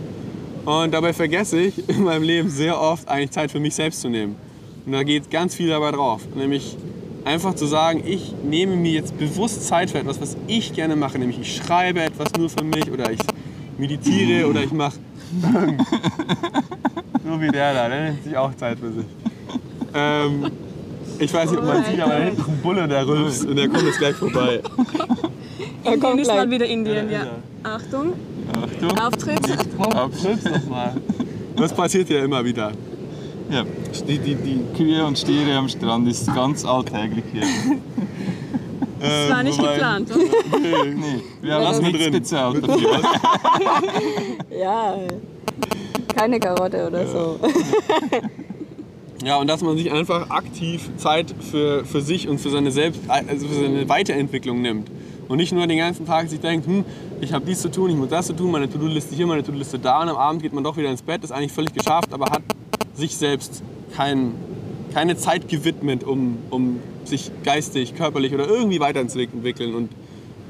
[0.66, 4.10] Und dabei vergesse ich in meinem Leben sehr oft eigentlich Zeit für mich selbst zu
[4.10, 4.36] nehmen.
[4.84, 6.20] Und da geht ganz viel dabei drauf.
[6.34, 6.76] Nämlich
[7.24, 11.18] einfach zu sagen, ich nehme mir jetzt bewusst Zeit für etwas, was ich gerne mache.
[11.18, 13.20] Nämlich ich schreibe etwas nur für mich oder ich
[13.78, 14.98] meditiere oder ich mache
[17.24, 19.06] so wie der da, der nimmt sich auch Zeit für sich.
[19.94, 20.50] Ähm,
[21.18, 23.56] ich weiß nicht, ob man sieht, aber da hinten ist ein Bulle, der rülpst und
[23.56, 24.60] der kommt jetzt gleich vorbei.
[25.84, 26.36] Er kommt Indien ist gleich.
[26.36, 27.30] mal wieder Indien, Ja, ja.
[27.62, 28.12] Achtung,
[28.52, 28.98] Achtung.
[28.98, 29.48] Auftritt.
[29.48, 30.94] Rülpst doch mal.
[31.56, 32.72] Das passiert ja immer wieder.
[33.50, 33.62] Ja.
[34.08, 37.42] Die, die, die, Kühe und Stiere am Strand ist ganz alltäglich hier.
[39.00, 40.10] Das war nicht wobei- geplant.
[40.10, 40.24] oder?
[40.88, 42.12] Nee, wir haben Lass mal nichts drin.
[42.12, 43.00] bezahlt dafür.
[44.58, 44.94] Ja,
[46.16, 47.38] keine Karotte oder so.
[49.24, 53.00] Ja, und dass man sich einfach aktiv Zeit für, für sich und für seine, Selbst,
[53.08, 54.90] also für seine Weiterentwicklung nimmt.
[55.28, 56.84] Und nicht nur den ganzen Tag sich denkt, hm,
[57.22, 59.78] ich habe dies zu tun, ich muss das zu tun, meine To-Do-Liste hier, meine To-Do-Liste
[59.78, 60.02] da.
[60.02, 62.42] Und am Abend geht man doch wieder ins Bett, ist eigentlich völlig geschafft, aber hat
[62.92, 63.62] sich selbst
[63.96, 64.34] kein,
[64.92, 69.88] keine Zeit gewidmet, um, um sich geistig, körperlich oder irgendwie weiterzuentwickeln und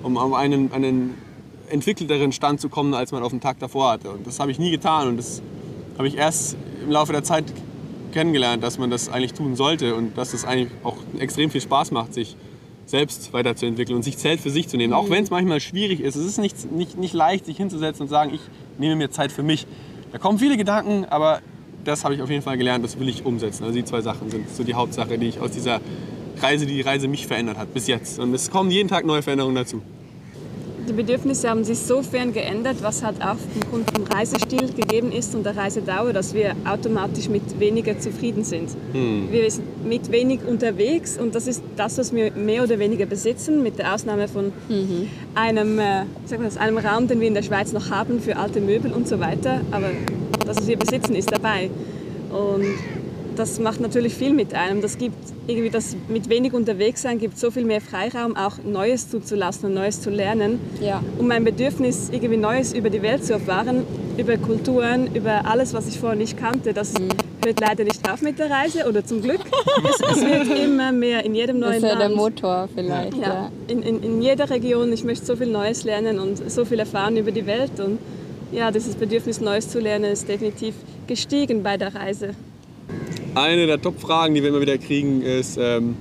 [0.02, 1.14] um auf einen, einen
[1.70, 4.10] entwickelteren Stand zu kommen, als man auf dem Tag davor hatte.
[4.10, 5.42] Und das habe ich nie getan und das
[5.96, 7.44] habe ich erst im Laufe der Zeit
[8.14, 11.90] kennengelernt, dass man das eigentlich tun sollte und dass es eigentlich auch extrem viel Spaß
[11.90, 12.36] macht, sich
[12.86, 14.92] selbst weiterzuentwickeln und sich Zeit für sich zu nehmen.
[14.92, 16.16] Auch wenn es manchmal schwierig ist.
[16.16, 18.40] Es ist nicht, nicht, nicht leicht, sich hinzusetzen und sagen, ich
[18.78, 19.66] nehme mir Zeit für mich.
[20.12, 21.40] Da kommen viele Gedanken, aber
[21.84, 23.64] das habe ich auf jeden Fall gelernt, das will ich umsetzen.
[23.64, 25.80] Also die zwei Sachen sind so die Hauptsache, die ich aus dieser
[26.40, 28.18] Reise, die die Reise mich verändert hat bis jetzt.
[28.18, 29.82] Und es kommen jeden Tag neue Veränderungen dazu.
[30.88, 35.44] Die Bedürfnisse haben sich sofern geändert, was halt auch aufgrund vom Reisestil gegeben ist und
[35.44, 38.70] der Reisedauer, dass wir automatisch mit weniger zufrieden sind.
[38.92, 43.62] Wir sind mit wenig unterwegs und das ist das, was wir mehr oder weniger besitzen,
[43.62, 44.52] mit der Ausnahme von
[45.34, 48.36] einem, äh, sagen wir das, einem Raum, den wir in der Schweiz noch haben für
[48.36, 49.60] alte Möbel und so weiter.
[49.70, 49.88] Aber
[50.46, 51.70] das, was wir besitzen, ist dabei.
[52.30, 52.64] Und
[53.36, 54.80] das macht natürlich viel mit einem.
[54.80, 55.16] Das gibt
[55.46, 59.74] irgendwie das mit wenig unterwegs sein, gibt so viel mehr Freiraum, auch Neues zuzulassen und
[59.74, 60.60] Neues zu lernen.
[60.80, 61.02] Ja.
[61.18, 63.84] Und mein Bedürfnis, irgendwie Neues über die Welt zu erfahren,
[64.16, 67.08] über Kulturen, über alles, was ich vorher nicht kannte, das Mhm.
[67.44, 69.40] hört leider nicht auf mit der Reise oder zum Glück.
[69.84, 72.16] es, es wird immer mehr in jedem Das neuen ist ja der Land.
[72.16, 73.16] Motor vielleicht.
[73.16, 73.22] Ja.
[73.22, 74.92] Ja, in, in, in jeder Region.
[74.92, 77.78] Ich möchte so viel Neues lernen und so viel erfahren über die Welt.
[77.80, 77.98] Und
[78.52, 80.74] ja, dieses Bedürfnis, Neues zu lernen, ist definitiv
[81.06, 82.30] gestiegen bei der Reise.
[83.34, 85.96] Eine der Top-Fragen, die wir immer wieder kriegen, ist, ähm,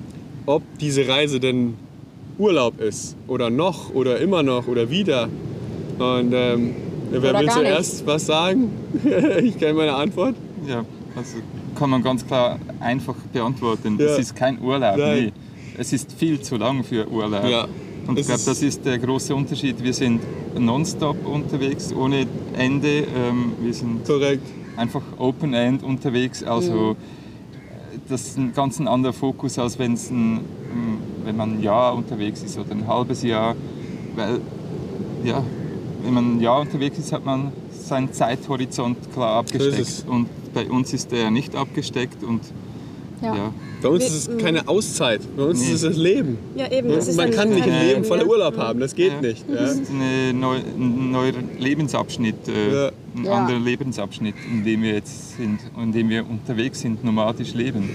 [0.45, 1.75] ob diese Reise denn
[2.37, 3.15] Urlaub ist.
[3.27, 5.29] Oder noch, oder immer noch, oder wieder.
[5.97, 6.75] Und ähm,
[7.11, 8.71] wer will zuerst was sagen?
[9.43, 10.35] ich kenne meine Antwort.
[10.67, 11.37] Ja, also
[11.75, 13.97] kann man ganz klar einfach beantworten.
[13.99, 14.05] Ja.
[14.05, 14.97] Es ist kein Urlaub.
[14.97, 15.25] Nein.
[15.25, 15.31] Nee.
[15.77, 17.45] Es ist viel zu lang für Urlaub.
[17.47, 17.67] Ja.
[18.05, 19.81] Und ich glaube, das ist der große Unterschied.
[19.81, 20.21] Wir sind
[20.59, 23.05] nonstop unterwegs, ohne Ende.
[23.15, 24.45] Ähm, wir sind Korrekt.
[24.77, 26.43] Einfach Open-End unterwegs.
[26.43, 26.95] Also äh,
[28.09, 30.39] das ist ein ganz ein anderer Fokus, als wenn's ein,
[30.71, 33.55] ähm, wenn man ein Jahr unterwegs ist oder ein halbes Jahr.
[34.15, 34.41] Weil
[35.23, 35.43] ja,
[36.03, 39.79] wenn man ein Jahr unterwegs ist, hat man seinen Zeithorizont klar So abgesteckt.
[39.79, 40.03] es.
[40.03, 42.41] Und bei uns ist der nicht abgesteckt und
[43.23, 43.36] Ja.
[43.36, 43.53] ja.
[43.81, 45.21] Bei uns ist es keine Auszeit.
[45.36, 45.67] Bei uns Nee.
[45.67, 46.38] ist es das Leben.
[46.55, 46.89] Ja, eben.
[46.89, 48.27] Das ist Man kann nicht ein Leben voller ja.
[48.29, 48.79] Urlaub haben.
[48.79, 49.21] Das geht Ja.
[49.21, 49.45] nicht.
[49.49, 49.81] Das Ja.
[49.81, 52.91] ist eine neu, ein neuer Lebensabschnitt, äh, Ja.
[53.15, 53.31] ein Ja.
[53.33, 57.89] anderer Lebensabschnitt, in dem wir jetzt sind, in dem wir unterwegs sind, nomadisch leben.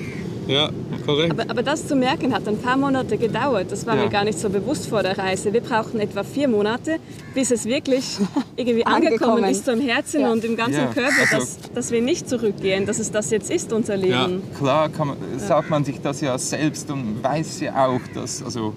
[0.49, 0.71] Ja,
[1.07, 1.33] korrekt.
[1.39, 3.71] Aber, aber das zu merken hat ein paar Monate gedauert.
[3.71, 4.05] Das war Ja.
[4.05, 5.53] mir gar nicht so bewusst vor der Reise.
[5.53, 6.97] Wir brauchten etwa vier Monate,
[7.35, 8.19] bis es wirklich
[8.57, 9.09] irgendwie angekommen
[9.45, 9.45] Angekommen.
[9.51, 10.33] ist, so im Herzen Ja.
[10.33, 13.51] und im ganzen Ja, Körper, also- dass, dass wir nicht zurückgehen, dass es das jetzt
[13.51, 14.11] ist, unser Leben.
[14.53, 14.59] Ja.
[14.59, 18.73] Klar kann man, sagt man sich das ja selbst und weiß ja auch, dass also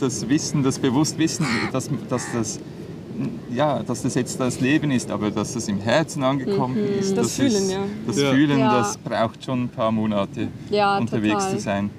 [0.00, 2.60] das Wissen, das Bewusstwissen, dass, dass, das,
[3.54, 7.36] ja, dass das jetzt das Leben ist, aber dass das im Herzen angekommen ist, Das
[7.36, 7.78] Fühlen, ist, ja.
[8.06, 8.30] das Ja.
[8.32, 8.78] Fühlen, Ja.
[8.78, 11.50] das braucht schon ein paar Monate Ja, unterwegs total.
[11.56, 11.90] zu sein.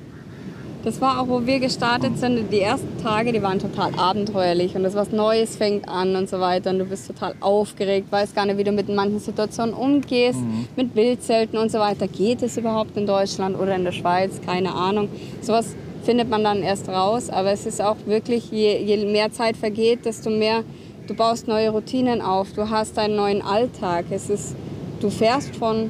[0.82, 2.54] Das war auch, wo wir gestartet sind.
[2.54, 6.40] Die ersten Tage, die waren total abenteuerlich und das was Neues fängt an und so
[6.40, 6.70] weiter.
[6.70, 10.40] Und du bist total aufgeregt, weißt gar nicht, wie du mit manchen Situationen umgehst,
[10.78, 12.08] mit Wildzelten und so weiter.
[12.08, 14.40] Geht es überhaupt in Deutschland oder in der Schweiz?
[14.46, 15.10] Keine Ahnung.
[15.42, 17.30] Sowas findet man dann erst raus.
[17.30, 20.64] Aber es ist auch wirklich, je, je mehr Zeit vergeht, desto mehr,
[21.10, 22.54] du baust neue Routinen auf.
[22.54, 24.06] Du hast einen neuen Alltag.
[24.12, 24.56] Es ist,
[25.00, 25.90] du fährst von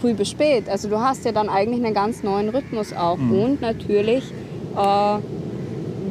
[0.00, 0.68] früh bis spät.
[0.68, 3.18] Also du hast ja dann eigentlich einen ganz neuen Rhythmus auch.
[3.18, 4.24] Und natürlich,
[4.76, 5.18] äh,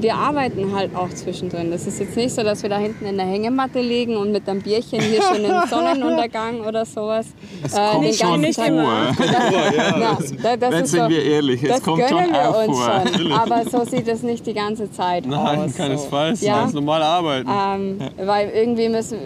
[0.02, 1.72] wir arbeiten halt auch zwischendrin.
[1.72, 4.48] Das ist jetzt nicht so, dass wir da hinten in der Hängematte liegen und mit
[4.48, 7.28] einem Bierchen hier schon den Sonnenuntergang oder sowas.
[7.64, 9.12] Es äh, kommt den schon nicht immer.
[9.20, 10.18] Ja,
[10.58, 13.04] das Jetzt sind so, wir ehrlich, es das kommt gönnen schon wir auch uns vor.
[13.14, 13.32] schon.
[13.32, 15.76] Aber so sieht es nicht die ganze Zeit Nein, aus.
[15.76, 16.40] keinesfalls.
[16.40, 16.46] So.
[16.48, 17.50] Ja, Das ist normale Arbeiten.
[17.50, 19.18] ähm, Weil irgendwie müssen,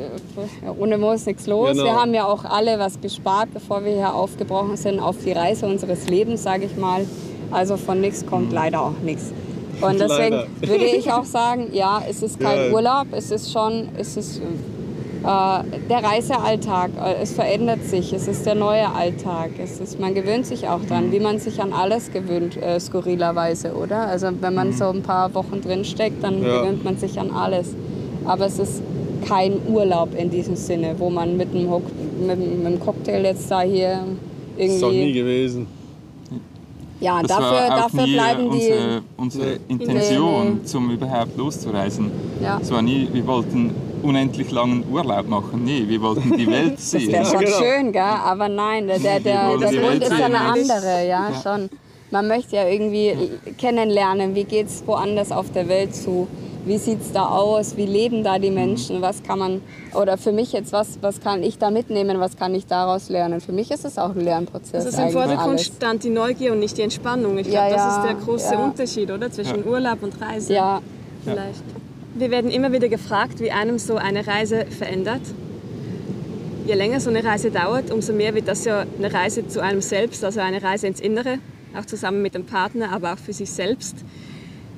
[0.79, 1.71] ohne Moos nichts los.
[1.71, 1.83] Genau.
[1.83, 5.65] Wir haben ja auch alle was gespart, bevor wir hier aufgebrochen sind auf die Reise
[5.65, 7.05] unseres Lebens, sage ich mal.
[7.51, 9.31] Also von nichts kommt leider auch nichts.
[9.81, 10.47] Und deswegen Leider.
[10.61, 12.73] würde ich auch sagen, ja, es ist kein Ja.
[12.73, 15.23] Urlaub, es ist schon, es ist äh,
[15.89, 19.51] der Reisealltag, äh, es verändert sich, es ist der neue Alltag.
[19.61, 23.73] Es ist, man gewöhnt sich auch dran, wie man sich an alles gewöhnt, äh, skurrilerweise,
[23.73, 24.07] oder?
[24.07, 26.61] Also wenn man so ein paar Wochen drin steckt, dann Ja.
[26.61, 27.75] gewöhnt man sich an alles.
[28.25, 28.81] Aber es ist
[29.27, 33.99] kein Urlaub in diesem Sinne, wo man mit einem, Cocktail jetzt da hier
[34.57, 35.13] ist doch nie irgendwie...
[35.19, 35.67] gewesen.
[36.99, 38.57] Ja, Das dafür, war auch dafür nie bleiben die...
[38.57, 39.59] unsere, unsere.
[39.69, 40.65] Intention, Nee, nee.
[40.65, 42.11] zum überhaupt loszureisen.
[42.43, 42.59] Ja.
[42.61, 45.63] Es war nie, wir wollten unendlich langen Urlaub machen.
[45.63, 47.11] Nee, wir wollten die Welt Das sehen.
[47.11, 47.57] wäre schon genau.
[47.57, 48.01] schön, gell?
[48.01, 51.41] aber nein, der, der, der, der Grund Welt ist ja eine andere, ja, Ja.
[51.41, 51.69] schon.
[52.11, 53.13] Man möchte ja irgendwie
[53.57, 56.27] kennenlernen, wie geht es woanders auf der Welt zu,
[56.65, 59.61] wie sieht es da aus, wie leben da die Menschen, was kann man,
[59.93, 63.41] oder für mich jetzt, was, was kann ich da mitnehmen, was kann ich daraus lernen.
[63.41, 64.85] Für mich ist es auch ein Lernprozess.
[64.85, 65.65] Also im Vordergrund alles.
[65.65, 67.37] stand die Neugier und nicht die Entspannung.
[67.37, 68.63] Ich Ja, glaube, das ja, ist der große ja.
[68.63, 69.31] Unterschied, oder?
[69.31, 70.53] Zwischen Urlaub und Reise.
[70.53, 70.81] Ja,
[71.23, 71.63] Vielleicht.
[72.15, 75.21] Wir werden immer wieder gefragt, wie einem so eine Reise verändert.
[76.65, 79.81] Je länger so eine Reise dauert, umso mehr wird das ja eine Reise zu einem
[79.81, 81.39] selbst, also eine Reise ins Innere,
[81.77, 83.95] auch zusammen mit dem Partner, aber auch für sich selbst.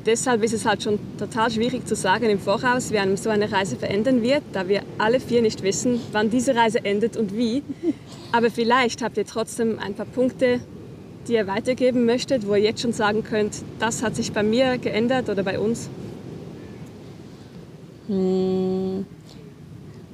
[0.06, 3.52] Deshalb ist es halt schon total schwierig zu sagen im Voraus, wie einem so eine
[3.52, 7.62] Reise verändern wird, da wir alle vier nicht wissen, wann diese Reise endet und wie.
[8.32, 10.60] Aber vielleicht habt ihr trotzdem ein paar Punkte,
[11.28, 14.80] die ihr weitergeben möchtet, wo ihr jetzt schon sagen könnt, das hat sich bei mir
[14.80, 15.88] geändert oder bei uns.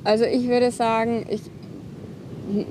[0.04, 1.42] Also ich würde sagen, ich,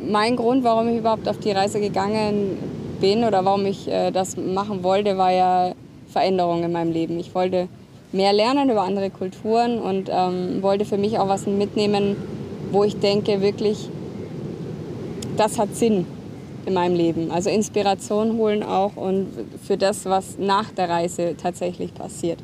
[0.07, 2.59] mein Grund, warum ich überhaupt auf die Reise gegangen
[3.01, 5.75] bin oder warum ich äh, das machen wollte, war ja
[6.17, 7.19] Veränderung in meinem Leben.
[7.21, 7.69] Ich wollte
[8.11, 12.17] mehr lernen über andere Kulturen und ähm, wollte für mich auch was mitnehmen,
[12.73, 13.91] wo ich denke, wirklich,
[15.37, 16.07] das hat Sinn
[16.65, 17.31] in meinem Leben.
[17.31, 19.27] Also Inspiration holen auch und
[19.63, 22.39] für das, was nach der Reise tatsächlich passiert.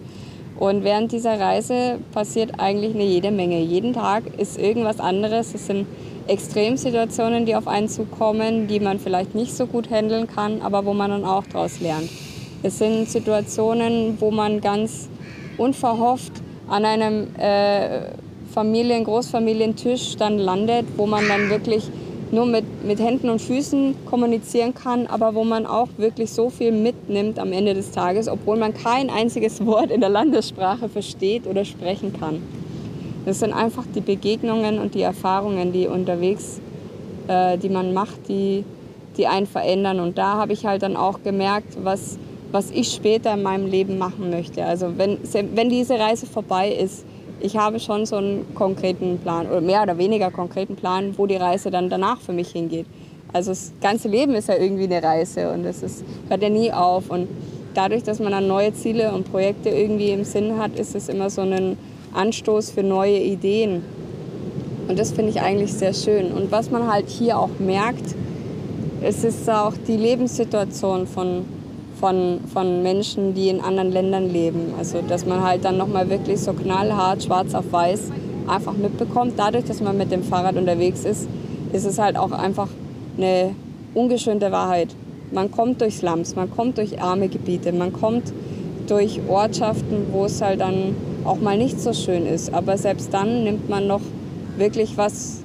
[0.58, 3.58] Und während dieser Reise passiert eigentlich eine jede Menge.
[3.60, 5.54] Jeden Tag ist irgendwas anderes.
[5.54, 5.86] Es sind
[6.26, 10.92] Extremsituationen, die auf einen zukommen, die man vielleicht nicht so gut handeln kann, aber wo
[10.92, 12.10] man dann auch daraus lernt.
[12.64, 15.08] Es sind Situationen, wo man ganz
[15.58, 16.32] unverhofft
[16.68, 18.12] an einem äh,
[18.54, 21.90] Familien-, Großfamilientisch dann landet, wo man dann wirklich
[22.30, 26.72] nur mit, mit Händen und Füßen kommunizieren kann, aber wo man auch wirklich so viel
[26.72, 31.64] mitnimmt am Ende des Tages, obwohl man kein einziges Wort in der Landessprache versteht oder
[31.64, 32.42] sprechen kann.
[33.26, 36.60] Das sind einfach die Begegnungen und die Erfahrungen, die unterwegs,
[37.28, 38.64] äh, die man macht, die,
[39.16, 40.00] die einen verändern.
[40.00, 42.18] Und da habe ich halt dann auch gemerkt, was,
[42.52, 44.64] was ich später in meinem Leben machen möchte.
[44.64, 45.18] Also wenn,
[45.54, 47.04] wenn diese Reise vorbei ist,
[47.40, 51.36] ich habe schon so einen konkreten Plan oder mehr oder weniger konkreten Plan, wo die
[51.36, 52.86] Reise dann danach für mich hingeht.
[53.32, 56.70] Also das ganze Leben ist ja irgendwie eine Reise und es ist, hört ja nie
[56.70, 57.10] auf.
[57.10, 57.28] Und
[57.74, 61.30] dadurch, dass man dann neue Ziele und Projekte irgendwie im Sinn hat, ist es immer
[61.30, 61.76] so ein
[62.12, 63.82] Anstoß für neue Ideen.
[64.86, 66.32] Und das finde ich eigentlich sehr schön.
[66.32, 68.14] Und was man halt hier auch merkt,
[69.02, 71.44] es ist auch die Lebenssituation von,
[72.02, 74.74] von, von Menschen, die in anderen Ländern leben.
[74.76, 78.10] Also dass man halt dann nochmal wirklich so knallhart, schwarz auf weiß
[78.48, 79.34] einfach mitbekommt.
[79.36, 81.28] Dadurch, dass man mit dem Fahrrad unterwegs ist,
[81.72, 82.66] ist es halt auch einfach
[83.16, 83.54] eine
[83.94, 84.88] ungeschönte Wahrheit.
[85.30, 88.32] Man kommt durch Slums, man kommt durch arme Gebiete, man kommt
[88.88, 92.52] durch Ortschaften, wo es halt dann auch mal nicht so schön ist.
[92.52, 94.00] Aber selbst dann nimmt man noch
[94.58, 95.41] wirklich was,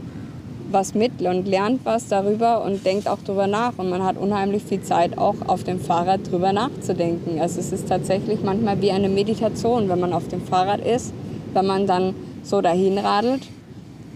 [0.71, 3.77] was mit und lernt was darüber und denkt auch darüber nach.
[3.77, 7.39] Und man hat unheimlich viel Zeit auch auf dem Fahrrad drüber nachzudenken.
[7.39, 11.13] Also es ist tatsächlich manchmal wie eine Meditation, wenn man auf dem Fahrrad ist,
[11.53, 13.47] wenn man dann so dahin radelt.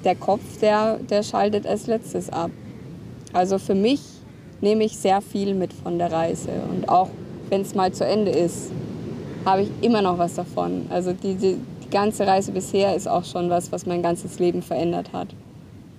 [0.04, 2.52] Der Kopf, der, der schaltet als letztes ab.
[3.34, 4.02] Also für mich
[4.62, 6.49] nehme ich sehr viel mit von der Reise.
[6.70, 7.10] Und auch
[7.49, 8.72] wenn es mal zu Ende ist,
[9.45, 10.88] habe ich immer noch was davon.
[10.89, 14.62] Also die, die, die ganze Reise bisher ist auch schon was, was mein ganzes Leben
[14.62, 15.28] verändert hat.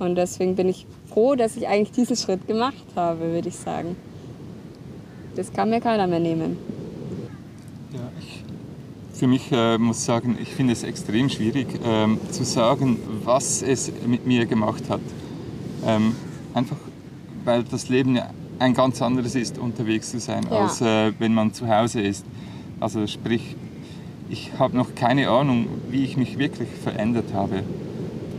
[0.02, 3.96] Und deswegen bin ich froh, dass ich eigentlich diesen Schritt gemacht habe, würde ich sagen.
[5.36, 6.58] Das kann mir keiner mehr nehmen.
[7.92, 8.42] Ja, ich,
[9.18, 13.62] für mich äh, muss ich sagen, ich finde es extrem schwierig ähm, zu sagen, was
[13.62, 15.00] es mit mir gemacht hat.
[15.86, 16.16] Ähm,
[16.52, 16.76] einfach
[17.44, 20.58] weil das Leben ja ein ganz anderes ist, unterwegs zu sein, Ja.
[20.62, 22.24] als äh, wenn man zu Hause ist.
[22.80, 23.56] Also sprich,
[24.28, 27.62] ich habe noch keine Ahnung, wie ich mich wirklich verändert habe.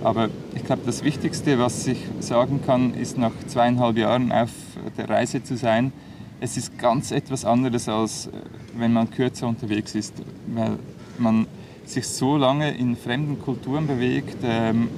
[0.04, 4.50] Aber ich glaube, das Wichtigste, was ich sagen kann, ist nach zweieinhalb Jahren auf
[4.98, 5.94] der Reise zu sein.
[6.42, 8.32] Es ist ganz etwas anderes, als äh,
[8.78, 10.14] wenn man kürzer unterwegs ist,
[10.54, 10.78] weil
[11.18, 11.48] man
[11.86, 14.90] sich so lange in fremden Kulturen bewegt, ähm,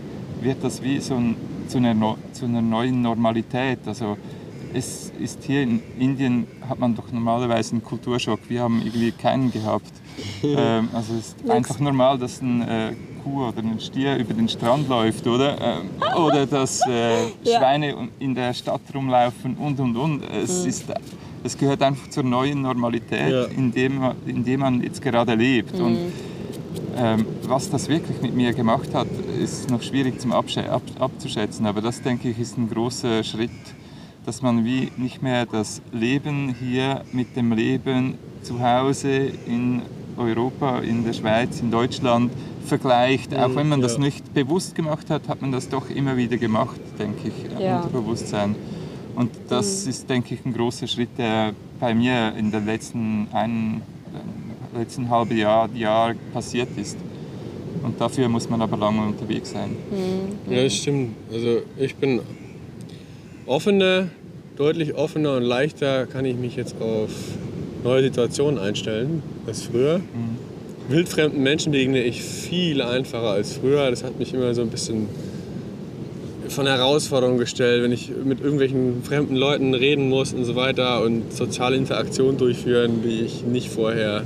[0.42, 1.36] wird das wie so ein,
[1.68, 3.80] zu, einer, no- zu einer neuen Normalität.
[3.86, 4.18] Also
[4.74, 8.40] es ist hier in Indien hat man doch normalerweise einen Kulturschock.
[8.50, 9.92] Wir haben irgendwie keinen gehabt.
[10.44, 12.94] ähm, also es ist einfach normal, dass ein äh,
[13.26, 15.58] Kuh oder ein Stier über den Strand läuft, oder?
[15.60, 15.90] Ähm,
[16.24, 17.58] oder dass äh, Ja.
[17.60, 20.22] Schweine in der Stadt rumlaufen und und und.
[20.32, 20.86] Es, ist,
[21.44, 23.46] es gehört einfach zur neuen Normalität, Ja.
[23.46, 25.74] in, dem, man- in dem man jetzt gerade lebt.
[25.80, 25.98] Und
[26.98, 29.08] ähm, was das wirklich mit mir gemacht hat,
[29.42, 31.66] ist noch schwierig zum Absche ab abzuschätzen.
[31.66, 33.50] Aber das, denke ich, ist ein großer Schritt,
[34.26, 39.82] dass man wie nicht mehr das Leben hier mit dem Leben zu Hause in
[40.18, 42.32] Europa, in der Schweiz, in Deutschland
[42.66, 43.36] vergleicht.
[43.36, 46.80] Auch wenn man das nicht bewusst gemacht hat, hat man das doch immer wieder gemacht,
[47.00, 47.78] denke ich, Ja.
[47.82, 48.56] Unterbewusstsein.
[49.16, 53.82] Und das ist, denke ich, ein großer Schritt, der bei mir in den letzten, ein,
[54.78, 56.98] letzten halben Jahr, Jahr passiert ist.
[57.84, 59.76] Und dafür muss man aber lange unterwegs sein.
[60.50, 61.16] Ja, das stimmt.
[61.32, 62.20] Also ich bin
[63.46, 64.08] offener,
[64.58, 67.12] deutlich offener und leichter kann ich mich jetzt auf
[67.86, 70.02] neue Situationen einstellen als früher.
[70.90, 73.90] Wildfremden Menschen begegne ich viel einfacher als früher.
[73.90, 75.08] Das hat mich immer so ein bisschen
[76.50, 81.32] von Herausforderungen gestellt, wenn ich mit irgendwelchen fremden Leuten reden muss und so weiter und
[81.34, 84.24] soziale Interaktionen durchführen, die ich nicht vorher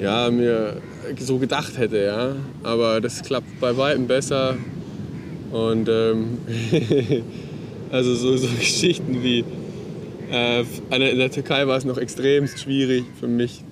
[0.00, 0.76] ja, mir
[1.18, 2.04] so gedacht hätte.
[2.04, 2.36] Ja.
[2.62, 4.56] Aber das klappt bei weitem besser.
[5.52, 6.38] Und ähm,
[7.90, 9.44] also so, so Geschichten wie
[10.32, 10.60] äh,
[11.12, 13.62] in der Türkei war es noch extremst schwierig für mich,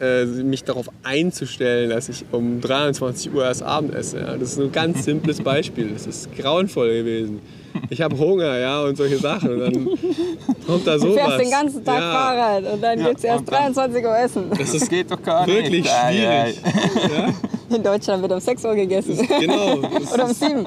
[0.00, 4.18] äh, mich darauf einzustellen, dass ich um 23 Uhr erst Abend esse.
[4.20, 4.36] Ja.
[4.36, 5.90] Das ist ein ganz simples Beispiel.
[5.92, 7.40] Das ist grauenvoll gewesen.
[7.88, 9.50] Ich habe Hunger, ja, und solche Sachen.
[9.50, 9.88] Und dann
[10.66, 11.14] kommt da Du sowas.
[11.14, 14.18] fährst den ganzen Tag ja, Fahrrad und dann Ja, gibt's erst und dann- 23 Uhr
[14.18, 14.44] Essen.
[14.58, 15.90] Das, das geht doch gar Wirklich nicht.
[15.90, 16.52] Ei.
[16.52, 17.34] schwierig.
[17.74, 19.26] In Deutschland wird um 6 Uhr gegessen.
[19.40, 19.76] Genau.
[19.98, 20.66] Das Oder um ist 7.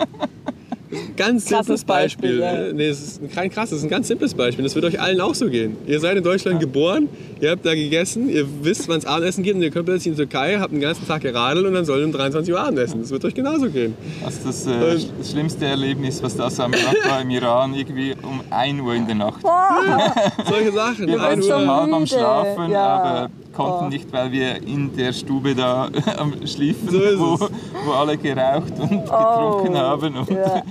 [0.92, 2.40] ein ganz Krasses simples Beispiel.
[2.40, 2.68] Beispiel, ja.
[2.68, 2.74] ne?
[2.74, 4.64] Nee, es ist kein krasses, es ist ein ganz simples Beispiel.
[4.64, 5.78] Das wird euch allen auch so gehen.
[5.88, 7.10] Ihr seid in Deutschland geboren,
[7.42, 10.14] ihr habt da gegessen, ihr wisst, wann es Abendessen gibt und ihr kommt plötzlich in
[10.14, 13.02] die Türkei, habt den ganzen Tag geradelt und dann soll um 23 Uhr Abendessen.
[13.02, 13.96] Das wird euch genauso gehen.
[14.24, 18.14] Also das, äh, Und- das schlimmste Erlebnis, was das am Tag war im Iran, irgendwie
[18.22, 19.42] um 1 Uhr in der Nacht.
[20.48, 21.08] Solche Sachen.
[21.08, 22.86] Wir waren Ein so schon halb am müde, Schlafen, ja.
[22.86, 23.90] aber konnten Oh.
[23.90, 27.52] nicht, weil wir in der Stube da am Schliefen, So wo, es.
[27.86, 30.16] wo alle geraucht und getrunken haben.
[30.18, 30.62] Und Oh, ja.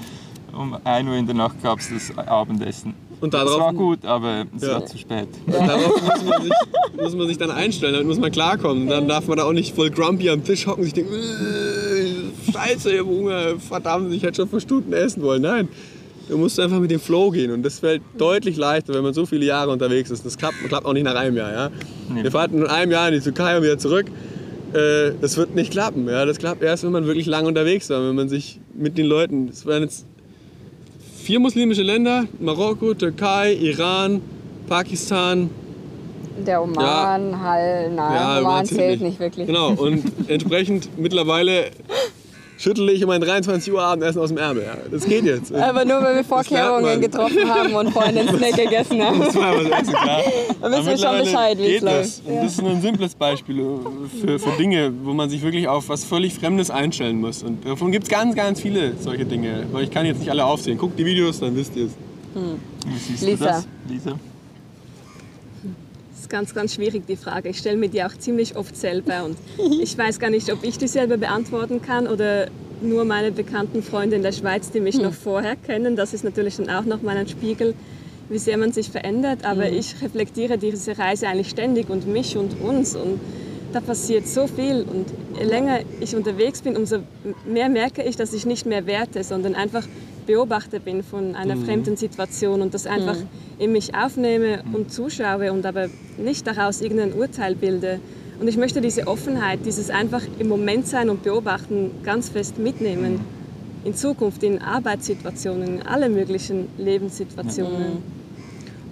[0.59, 2.95] um 1 Uhr in der Nacht gab es das Abendessen.
[3.21, 4.75] Und Das darauf, war gut, aber es Ja.
[4.75, 5.29] war zu spät.
[5.47, 6.53] darauf muss, man sich,
[7.01, 8.87] muss man sich dann einstellen, damit muss man klarkommen.
[8.89, 12.53] Dann darf man da auch nicht voll grumpy am Tisch hocken und sich denken, "Äh,
[12.53, 15.43] Scheiße, ich hab Hunger, verdammt, ich hätte schon vor Stunden essen wollen.
[15.43, 15.69] Nein,
[16.29, 19.27] du musst einfach mit dem Flow gehen und das fällt deutlich leichter, wenn man so
[19.27, 20.25] viele Jahre unterwegs ist.
[20.25, 21.53] Das klappt, klappt auch nicht nach einem Jahr.
[21.53, 21.71] Ja?
[22.13, 22.23] Nee.
[22.23, 24.07] Wir fahren in einem Jahr in die Türkei und wieder zurück.
[24.73, 26.09] Äh, Das wird nicht klappen.
[26.09, 26.25] Ja?
[26.25, 29.49] Das klappt erst, wenn man wirklich lange unterwegs war, wenn man sich mit den Leuten,
[29.49, 30.07] es waren jetzt
[31.23, 34.21] vier muslimische Länder, Marokko, Türkei, Iran,
[34.69, 35.49] Pakistan,
[36.47, 39.47] Der Oman, Hall, nein, Ja, Oman Oman zählt nicht wirklich.
[39.47, 41.67] Genau, und entsprechend mittlerweile
[42.59, 44.65] schüttel ich um ein 23 Uhr Abendessen aus dem Ärmel.
[44.65, 44.77] Ja.
[44.91, 45.55] Das geht jetzt.
[45.55, 49.21] Aber nur, weil wir Vorkehrungen getroffen haben und vorhin den Snack gegessen haben.
[49.21, 50.21] Das war aber ganz klar.
[50.61, 52.01] Dann wissen wir schon Bescheid, wie es läuft.
[52.01, 52.23] das.
[52.25, 53.65] Und das ist nur ein simples Beispiel
[54.21, 57.43] für, für Dinge, wo man sich wirklich auf was völlig Fremdes einstellen muss.
[57.43, 59.67] Und davon gibt es ganz, ganz viele solche Dinge.
[59.71, 60.79] Aber ich kann jetzt nicht alle aufzählen.
[60.79, 61.93] Guckt die Videos, dann wisst ihr es.
[63.07, 63.65] Siehst Lisa.
[63.89, 64.19] Lisa?
[66.25, 67.51] Ist ganz, ganz schwierig, die Frage.
[67.51, 69.37] Ich stelle mir die auch ziemlich oft selber und
[69.83, 72.47] ich weiß gar nicht, ob ich die selber beantworten kann oder
[72.81, 75.97] nur meine bekannten Freunde in der Schweiz, die mich noch vorher kennen.
[75.97, 77.75] Das ist natürlich dann auch nochmal ein Spiegel,
[78.31, 79.45] wie sehr man sich verändert.
[79.45, 83.21] Aber ich reflektiere diese Reise eigentlich ständig und mich und uns und
[83.75, 85.05] da passiert so viel und
[85.39, 87.01] je länger ich unterwegs bin, umso
[87.47, 89.87] mehr merke ich, dass ich nicht mehr werte, sondern einfach
[90.27, 93.17] Beobachter bin von einer fremden Situation und das einfach
[93.59, 98.01] in mich aufnehme und zuschaue und aber nicht daraus irgendein Urteil bilde.
[98.41, 103.21] Und ich möchte diese Offenheit, dieses einfach im Moment sein und beobachten ganz fest mitnehmen.
[103.85, 108.03] In Zukunft, in Arbeitssituationen, in alle möglichen Lebenssituationen.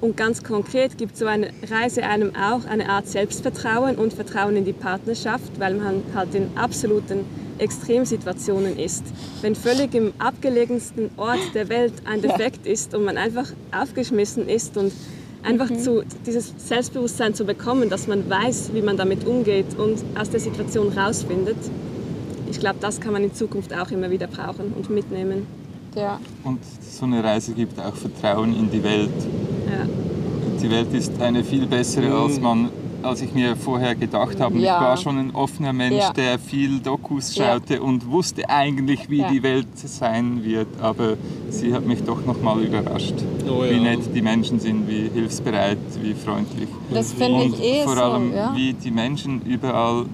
[0.00, 4.64] Und ganz konkret gibt so eine Reise einem auch eine Art Selbstvertrauen und Vertrauen in
[4.64, 7.20] die Partnerschaft, weil man halt in absoluten
[7.58, 9.04] Extremsituationen ist.
[9.40, 14.76] Wenn völlig im abgelegensten Ort der Welt ein Defekt ist und man einfach aufgeschmissen ist
[14.76, 14.92] und
[15.42, 20.30] einfach zu, dieses Selbstbewusstsein zu bekommen, dass man weiß, wie man damit umgeht und aus
[20.30, 21.56] der Situation rausfindet.
[22.50, 25.46] Ich glaube, das kann man in Zukunft auch immer wieder brauchen und mitnehmen.
[25.96, 26.20] Ja.
[26.44, 29.10] Und so eine Reise gibt auch Vertrauen in die Welt.
[29.70, 29.86] Ja.
[30.62, 32.70] Die Welt ist eine viel bessere, als, man,
[33.04, 34.58] als ich mir vorher gedacht habe.
[34.58, 34.76] Ja.
[34.76, 36.12] Ich war schon ein offener Mensch, Ja.
[36.12, 37.54] der viel Dokus Ja.
[37.54, 39.30] schaute und wusste eigentlich, wie Ja.
[39.30, 40.68] die Welt sein wird.
[40.80, 41.14] Aber
[41.50, 43.14] sie hat mich doch noch mal überrascht,
[43.48, 43.80] Oh wie ja.
[43.82, 46.68] nett die Menschen sind, wie hilfsbereit, wie freundlich.
[46.92, 48.02] Das finde ich eh vor so.
[48.02, 48.52] allem, ja.
[48.56, 50.06] wie die Menschen überall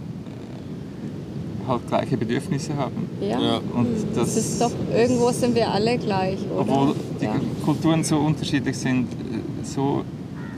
[1.66, 3.08] halt gleiche Bedürfnisse haben.
[3.20, 3.38] Ja.
[3.40, 3.60] Ja.
[3.74, 6.60] Und das, Das ist doch, irgendwo sind wir alle gleich, oder?
[6.60, 7.34] obwohl die ja.
[7.64, 10.02] Kulturen so unterschiedlich sind, äh, so,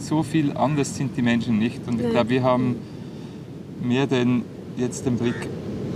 [0.01, 1.87] so viel anders sind die Menschen nicht.
[1.87, 2.13] Und ich Nein.
[2.13, 2.77] glaube, wir haben
[3.83, 4.43] mehr den,
[4.77, 5.35] jetzt den Blick,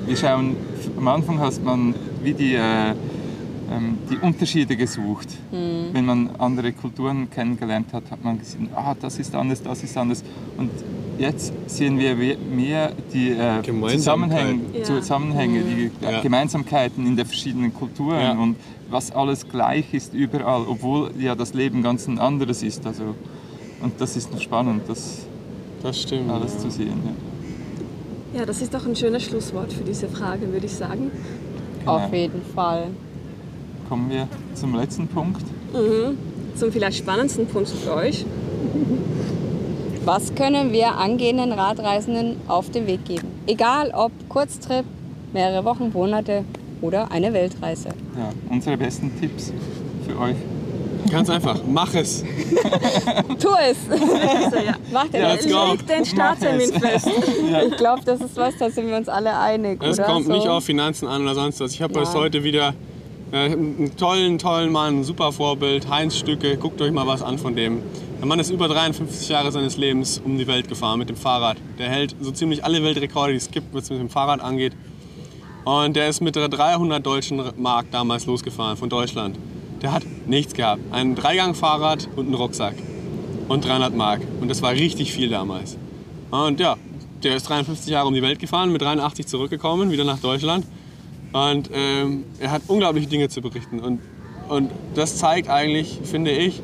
[0.06, 0.56] wir schauen,
[0.96, 5.28] am Anfang hat man wie die, äh, ähm, die Unterschiede gesucht.
[5.50, 5.86] Hm.
[5.92, 9.96] Wenn man andere Kulturen kennengelernt hat, hat man gesehen, ah, das ist anders, das ist
[9.96, 10.22] anders.
[10.58, 10.70] Und
[11.18, 13.62] jetzt sehen wir we- mehr die äh.
[13.88, 14.82] Zusammenhänge, Ja.
[14.84, 16.20] Zusammenhänge die Ja.
[16.20, 18.32] Gemeinsamkeiten in den verschiedenen Kulturen Ja.
[18.32, 18.56] und
[18.90, 22.86] was alles gleich ist überall, obwohl ja das Leben ganz ein anderes ist.
[22.86, 23.14] Also,
[23.84, 25.20] und das ist noch spannend, das
[25.82, 26.30] Das stimmt.
[26.30, 27.00] alles zu sehen.
[28.32, 28.40] Ja.
[28.40, 31.10] ja, das ist doch ein schönes Schlusswort für diese Frage, würde ich sagen.
[31.86, 32.88] Auf jeden Fall.
[33.88, 35.42] Kommen wir zum letzten Punkt.
[36.56, 38.24] Zum vielleicht spannendsten Punkt für euch.
[40.04, 43.28] Was können wir angehenden Radreisenden auf den Weg geben?
[43.46, 44.84] Egal ob Kurztrip,
[45.32, 46.44] mehrere Wochen, Monate
[46.80, 47.88] oder eine Weltreise.
[48.16, 49.52] Ja, unsere besten Tipps
[50.06, 50.36] für euch.
[51.10, 52.24] Ganz einfach, mach es.
[53.38, 53.76] Tu es!
[53.90, 54.74] Also, ja.
[54.92, 55.70] Mach den Ja.
[55.70, 57.08] Leg den Starttermin fest.
[57.68, 60.08] Ich glaube, das ist was, da sind wir uns alle einig, Es oder?
[60.08, 60.32] kommt So.
[60.32, 61.72] nicht auf Finanzen an oder sonst was.
[61.72, 62.00] Ich habe Ja.
[62.00, 62.74] erst heute wieder
[63.32, 66.56] äh, einen tollen, tollen Mann, ein super Vorbild, Heinz Stücke.
[66.56, 67.80] Guckt euch mal was an von dem.
[68.18, 71.56] Der Mann ist über 53 Jahre seines Lebens um die Welt gefahren mit dem Fahrrad.
[71.78, 74.72] Der hält so ziemlich alle Weltrekorde, die es gibt, was mit dem Fahrrad angeht.
[75.64, 79.36] Und der ist mit der 300 deutschen Mark damals losgefahren von Deutschland.
[79.84, 80.80] Der hat nichts gehabt.
[80.92, 82.74] Ein Dreigang-Fahrrad und einen Rucksack.
[83.48, 84.22] Und 300 Mark.
[84.40, 85.76] Und das war richtig viel damals.
[86.30, 86.78] Und ja,
[87.22, 90.64] der ist 53 Jahre um die Welt gefahren, mit 83 zurückgekommen, wieder nach Deutschland.
[91.34, 93.78] Und ähm, er hat unglaubliche Dinge zu berichten.
[93.78, 94.00] Und,
[94.48, 96.62] und das zeigt eigentlich, finde ich,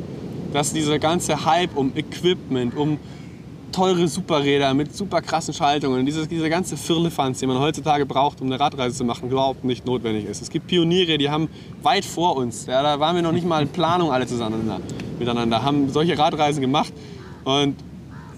[0.54, 2.98] dass dieser ganze Hype um Equipment, um
[3.72, 8.46] teure Superräder mit super krassen Schaltungen, dieses, dieser ganze Firlefanz, den man heutzutage braucht, um
[8.46, 10.42] eine Radreise zu machen, überhaupt nicht notwendig ist.
[10.42, 11.48] Es gibt Pioniere, die haben
[11.82, 14.70] weit vor uns, ja, da waren wir noch nicht mal in Planung alle zusammen
[15.18, 16.92] miteinander, haben solche Radreisen gemacht
[17.44, 17.76] und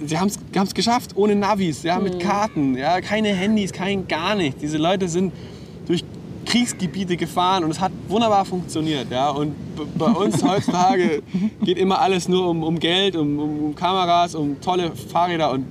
[0.05, 4.61] sie haben es geschafft, ohne Navis, ja, mit Karten, ja, keine Handys, kein gar nichts.
[4.61, 5.33] Diese Leute sind
[5.87, 6.05] durch
[6.47, 9.11] Kriegsgebiete gefahren und es hat wunderbar funktioniert.
[9.11, 9.31] Ja.
[9.31, 9.55] Und
[9.97, 11.23] bei uns heutzutage
[11.63, 15.67] geht immer alles nur um, um Geld, um, um, Kameras, um tolle Fahrräder und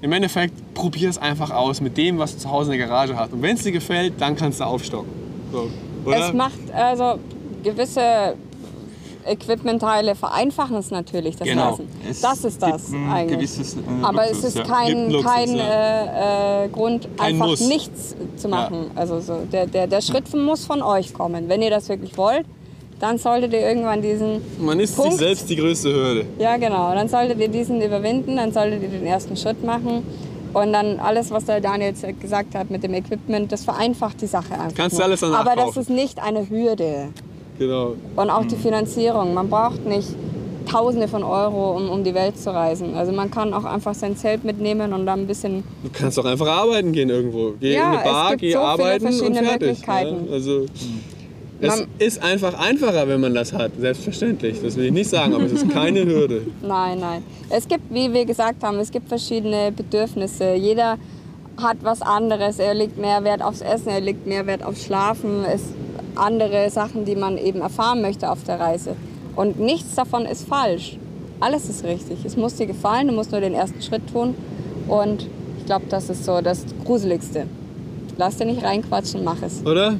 [0.00, 3.16] im Endeffekt probier es einfach aus mit dem, was du zu Hause in der Garage
[3.16, 3.32] hast.
[3.32, 5.08] Und wenn es dir gefällt, dann kannst du aufstocken.
[5.52, 5.70] So?
[6.10, 7.18] Es macht also
[7.62, 8.34] gewisse
[9.26, 11.70] Equipmentteile vereinfachen es natürlich, das Genau.
[11.70, 11.88] Reisen.
[12.08, 13.38] Es Das ist das eigentlich.
[13.38, 14.64] Gewisses, äh, Aber Luxus, es ist ja.
[14.64, 15.64] kein, Luxus, kein ja.
[15.64, 17.60] äh, äh, Grund, Kein einfach Muss.
[17.68, 18.90] nichts zu machen.
[18.94, 21.48] Also so, der, der, der Schritt muss von euch kommen.
[21.48, 22.44] Wenn ihr das wirklich wollt,
[23.00, 25.12] dann solltet ihr irgendwann diesen Man ist Punkt.
[25.12, 26.24] sich selbst die größte Hürde.
[26.38, 26.94] Ja, genau.
[26.94, 30.02] Dann solltet ihr diesen überwinden, dann solltet ihr den ersten Schritt machen.
[30.54, 34.52] Und dann alles, was der Daniel gesagt hat mit dem Equipment, das vereinfacht die Sache
[34.52, 34.74] einfach.
[34.76, 35.80] Kannst du alles danach Aber das kaufen.
[35.80, 37.08] ist nicht eine Hürde.
[37.58, 37.94] Genau.
[38.16, 39.34] Und auch die Finanzierung.
[39.34, 40.08] Man braucht nicht
[40.70, 42.94] Tausende von Euro, um um die Welt zu reisen.
[42.94, 45.64] Also man kann auch einfach sein Zelt mitnehmen und dann ein bisschen.
[45.82, 47.54] Du kannst doch einfach arbeiten gehen irgendwo.
[47.60, 49.60] Geh Ja, in eine Bar, es gibt geh so viele arbeiten und verschiedene fertig.
[49.68, 50.26] Möglichkeiten.
[50.28, 50.32] Ja?
[50.32, 50.66] Also,
[51.60, 53.72] es Man- ist einfach einfacher, wenn man das hat.
[53.78, 54.62] Selbstverständlich.
[54.62, 56.42] Das will ich nicht sagen, aber es ist keine Hürde.
[56.62, 57.22] Nein, nein.
[57.50, 60.54] Es gibt, wie wir gesagt haben, es gibt verschiedene Bedürfnisse.
[60.54, 60.96] Jeder
[61.60, 62.60] hat was anderes.
[62.60, 65.44] Er legt mehr Wert aufs Essen, er legt mehr Wert aufs Schlafen.
[65.44, 65.62] Es
[66.16, 68.96] andere Sachen, die man eben erfahren möchte auf der Reise.
[69.36, 70.98] Und nichts davon ist falsch.
[71.40, 72.24] Alles ist richtig.
[72.24, 74.34] Es muss dir gefallen, du musst nur den ersten Schritt tun.
[74.88, 75.26] Und
[75.58, 77.46] ich glaube, das ist so das Gruseligste.
[78.16, 79.64] Lass dir nicht reinquatschen, mach es.
[79.64, 79.96] Oder?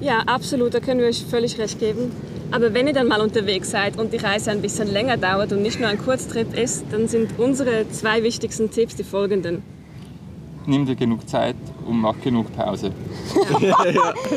[0.00, 2.12] Ja, absolut, da können wir euch völlig recht geben.
[2.50, 5.62] Aber wenn ihr dann mal unterwegs seid und die Reise ein bisschen länger dauert und
[5.62, 9.62] nicht nur ein Kurztrip ist, dann sind unsere zwei wichtigsten Tipps die folgenden.
[10.66, 11.56] Nimm dir genug Zeit
[11.86, 12.92] und mach genug Pause.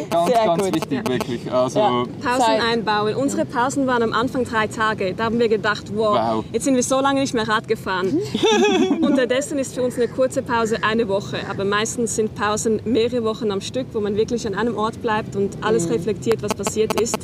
[0.09, 0.76] ganz, Sehr ganz gut.
[0.76, 1.51] wichtig, wirklich.
[1.51, 2.03] Also, Ja.
[2.21, 2.61] Pausen Zeit.
[2.63, 3.15] einbauen.
[3.15, 5.13] Unsere Pausen waren am Anfang drei Tage.
[5.15, 6.45] Da haben wir gedacht, wow, Wow.
[6.51, 8.17] jetzt sind wir so lange nicht mehr Rad gefahren.
[9.01, 11.38] Unterdessen ist für uns eine kurze Pause eine Woche.
[11.49, 15.36] Aber meistens sind Pausen mehrere Wochen am Stück, wo man wirklich an einem Ort bleibt
[15.36, 17.17] und alles reflektiert, was passiert ist.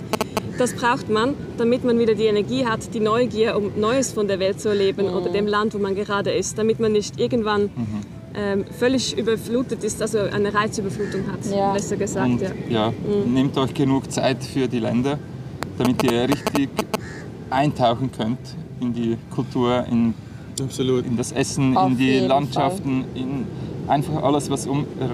[0.58, 4.38] Das braucht man, damit man wieder die Energie hat, die Neugier, um Neues von der
[4.40, 6.58] Welt zu erleben oder dem Land, wo man gerade ist.
[6.60, 7.72] Damit man nicht irgendwann
[8.36, 11.74] ähm, völlig überflutet ist, also eine Reizüberflutung hat, Ja.
[11.74, 12.30] besser gesagt.
[12.30, 12.52] und ja.
[12.70, 12.94] ja,
[13.26, 15.20] nehmt euch genug Zeit für die Länder,
[15.78, 16.70] damit ihr richtig
[17.50, 18.40] eintauchen könnt
[18.80, 20.14] in die Kultur, in,
[20.62, 21.06] Absolut.
[21.06, 23.46] in das Essen, Auf in die Landschaften, in
[23.88, 25.08] einfach alles, was, um, äh, äh,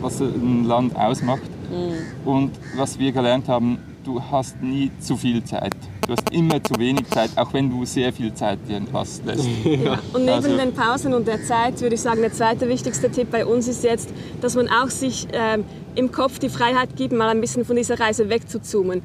[0.00, 1.42] was ein Land ausmacht.
[1.70, 2.28] Mhm.
[2.30, 3.78] Und was wir gelernt haben,
[4.08, 5.74] du hast nie zu viel Zeit.
[6.06, 9.46] Du hast immer zu wenig Zeit, auch wenn du sehr viel Zeit dir entlassen lässt.
[9.64, 9.98] Ja.
[10.14, 13.30] Und neben Also- den Pausen und der Zeit würde ich sagen, der zweite wichtigste Tipp
[13.30, 14.08] bei uns ist jetzt,
[14.40, 18.00] dass man auch sich ähm, im Kopf die Freiheit gibt, mal ein bisschen von dieser
[18.00, 19.02] Reise wegzuzoomen.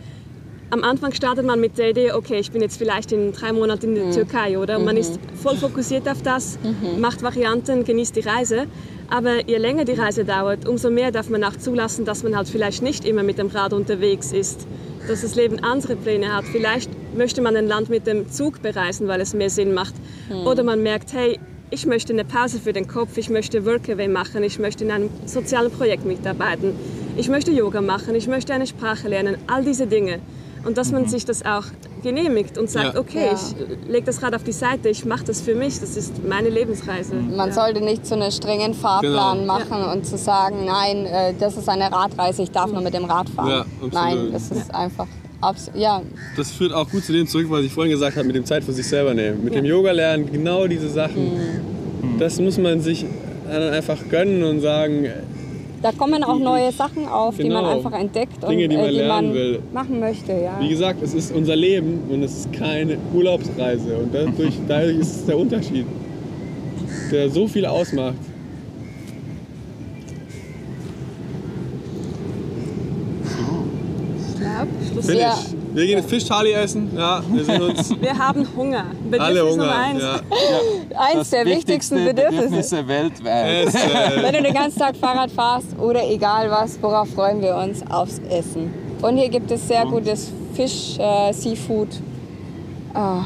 [0.69, 3.95] Am Anfang startet man mit der Idee, okay, ich bin jetzt vielleicht in drei Monaten
[3.95, 4.79] in der Türkei, oder?
[4.79, 6.57] Und man ist voll fokussiert auf das,
[6.97, 8.65] macht Varianten, genießt die Reise.
[9.13, 12.49] Aber je länger die Reise dauert, umso mehr darf man auch zulassen, dass man halt
[12.49, 14.65] vielleicht nicht immer mit dem Rad unterwegs ist.
[15.07, 16.45] Dass das Leben andere Pläne hat.
[16.45, 19.93] Vielleicht möchte man ein Land mit dem Zug bereisen, weil es mehr Sinn macht.
[20.45, 21.39] Oder man merkt, hey,
[21.69, 25.11] ich möchte eine Pause für den Kopf, ich möchte Workaway machen, ich möchte in einem
[25.27, 26.73] sozialen Projekt mitarbeiten,
[27.15, 30.21] ich möchte Yoga machen, ich möchte eine Sprache lernen, all diese Dinge.
[30.65, 31.65] Und dass man sich das auch
[32.03, 32.99] genehmigt und sagt, Ja.
[32.99, 33.33] okay, Ja.
[33.33, 36.49] ich lege das Rad auf die Seite, ich mache das für mich, das ist meine
[36.49, 37.15] Lebensreise.
[37.15, 37.53] Man Ja.
[37.53, 39.53] sollte nicht so einen strengen Fahrplan Genau.
[39.59, 43.05] machen und zu sagen, nein, äh, das ist eine Radreise, ich darf nur mit dem
[43.05, 43.49] Rad fahren.
[43.49, 43.93] Ja, absolut.
[43.93, 45.07] nein, das ist einfach
[45.41, 46.01] abs ja,
[46.37, 48.63] Das führt auch gut zu dem zurück, was ich vorhin gesagt habe, mit dem Zeit
[48.63, 49.43] für sich selber nehmen.
[49.43, 51.33] Mit dem Yoga lernen, genau diese Sachen.
[52.01, 52.19] Mhm.
[52.19, 53.05] Das muss man sich
[53.49, 55.07] dann einfach gönnen und sagen,
[55.83, 57.75] da kommen auch neue Sachen auf, die man Genau.
[57.75, 59.59] einfach entdeckt Dinge, und die man äh, die man will.
[59.73, 60.31] machen möchte.
[60.31, 60.57] Ja.
[60.59, 63.97] wie gesagt, es ist unser Leben und es ist keine Urlaubsreise.
[63.97, 65.85] Und dadurch, dadurch ist es der Unterschied,
[67.11, 68.15] der so viel ausmacht.
[74.91, 75.05] Schluss.
[75.05, 75.21] Finish.
[75.21, 75.62] Ja.
[75.73, 76.91] Wir gehen jetzt Fisch-Thali essen.
[76.95, 78.85] Ja, wir sind uns Wir haben Hunger.
[79.09, 79.75] Bedürfnis alle Nummer Hunger.
[79.75, 80.01] eins.
[80.03, 80.99] Ja.
[80.99, 82.83] Eins Das der wichtigste wichtigsten Bedürfnisse.
[82.83, 83.67] Bedürfnisse weltweit.
[83.67, 87.55] Es, äh, Wenn du den ganzen Tag Fahrrad fährst oder egal was, worauf freuen wir
[87.55, 87.81] uns?
[87.89, 88.71] Aufs Essen.
[89.01, 91.89] Und hier gibt es sehr gutes Fisch, äh, Seafood.
[92.93, 93.23] Ah,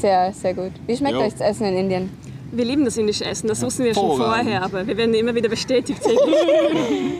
[0.00, 0.72] sehr, sehr gut.
[0.86, 1.22] Wie schmeckt Jo.
[1.22, 2.10] euch das Essen in Indien?
[2.52, 5.48] Wir lieben das indische Essen, das wussten wir schon vorher, aber wir werden immer wieder
[5.48, 6.00] bestätigt.
[6.02, 6.20] täglich.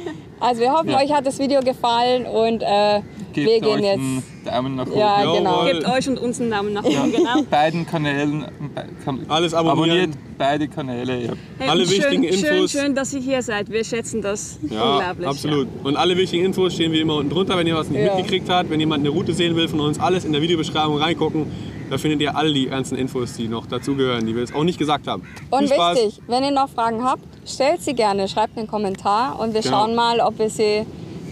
[0.38, 0.98] Also wir hoffen, Ja.
[0.98, 3.00] euch hat das Video gefallen und äh,
[3.44, 3.98] Gebt wir gehen euch jetzt.
[3.98, 4.98] einen Daumen nach oben.
[4.98, 5.38] Ja, Jawohl.
[5.38, 5.64] genau.
[5.64, 7.12] Gebt euch und uns einen Daumen nach oben.
[7.16, 7.42] Genau.
[7.50, 8.40] Beiden Kanälen.
[8.74, 9.90] be- kan- Alles abonnieren.
[9.90, 11.24] Abonniert beide Kanäle.
[11.24, 11.32] Ja.
[11.58, 12.40] Hey, Alle schön, wichtigen Infos.
[12.40, 13.70] Schön, schön, dass ihr hier seid.
[13.70, 15.26] Wir schätzen das Ja, unglaublich.
[15.28, 15.68] absolut.
[15.84, 18.14] Und alle wichtigen Infos stehen wie immer unten drunter, wenn ihr was nicht Ja.
[18.14, 18.68] mitgekriegt habt.
[18.70, 21.46] Wenn jemand eine Route sehen will von uns, alles in der Videobeschreibung reingucken.
[21.88, 24.76] Da findet ihr alle die ganzen Infos, die noch dazugehören, die wir jetzt auch nicht
[24.76, 25.22] gesagt haben.
[25.50, 25.96] Und Viel Spaß.
[25.98, 29.76] wichtig, wenn ihr noch Fragen habt, stellt sie gerne, schreibt einen Kommentar und wir Genau.
[29.84, 30.84] schauen mal, ob wir sie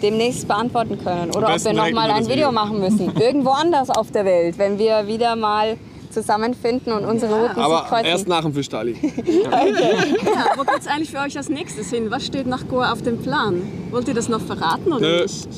[0.05, 2.53] demnächst beantworten können oder ob wir noch direkt mal unter ein Video Video.
[2.53, 3.13] machen müssen.
[3.21, 5.77] Irgendwo anders auf der Welt, wenn wir wieder mal
[6.11, 8.07] zusammenfinden und unsere Routen sich Aber kreuzen.
[8.07, 8.95] erst nach dem Fisch-Thali.
[9.45, 12.11] Ja, wo geht es eigentlich für euch als nächstes hin?
[12.11, 13.61] Was steht nach Goa auf dem Plan?
[13.91, 15.23] Wollt ihr das noch verraten oder Nö.
[15.23, 15.49] nicht?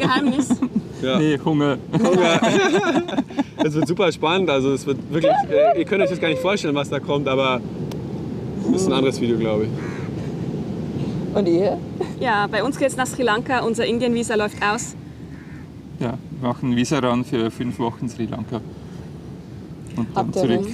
[0.00, 0.48] Geheimnis?
[1.02, 1.18] Ja.
[1.18, 1.78] Nee, Hunger.
[3.64, 4.48] Es wird super spannend.
[4.48, 5.32] Also es wird wirklich.
[5.50, 7.60] Äh, ihr könnt euch das gar nicht vorstellen, was da kommt, aber
[8.70, 9.70] das ist ein anderes Video, glaube ich.
[11.34, 11.78] Und ihr?
[12.20, 13.60] Ja, bei uns geht es nach Sri Lanka.
[13.60, 14.94] Unser Indien-Visa läuft aus.
[15.98, 18.60] Ja, wir machen Visa ran für fünf Wochen Sri Lanka.
[19.96, 20.68] Und dann Habt ihr zurück.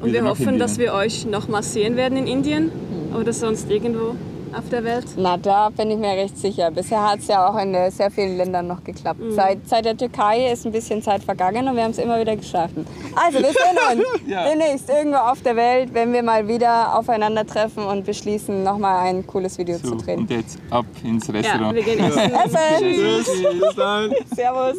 [0.00, 0.58] Und wir hoffen, Indien.
[0.58, 2.70] dass wir euch nochmal sehen werden in Indien
[3.18, 4.14] oder sonst irgendwo
[4.54, 5.04] auf der Welt.
[5.16, 6.70] Na, da bin ich mir recht sicher.
[6.70, 9.20] Bisher hat es ja auch in äh, sehr vielen Ländern noch geklappt.
[9.30, 12.36] Seit, seit der Türkei ist ein bisschen Zeit vergangen und wir haben es immer wieder
[12.36, 12.74] geschafft.
[13.14, 14.48] Also, wir sehen uns Ja.
[14.48, 19.58] demnächst irgendwo auf der Welt, wenn wir mal wieder aufeinandertreffen und beschließen, nochmal ein cooles
[19.58, 20.20] Video So, zu drehen.
[20.20, 21.74] und jetzt ab ins Ja, Restaurant.
[21.74, 22.18] wir gehen essen.
[22.32, 22.78] Essen!
[22.80, 23.74] Tschüss.
[23.76, 24.12] Dann.
[24.34, 24.76] Servus!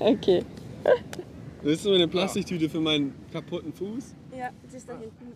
[0.00, 0.42] Okay.
[1.62, 4.14] Willst du eine Plastiktüte für meinen kaputten Fuß?
[4.36, 5.34] Ja, das ist da hinten.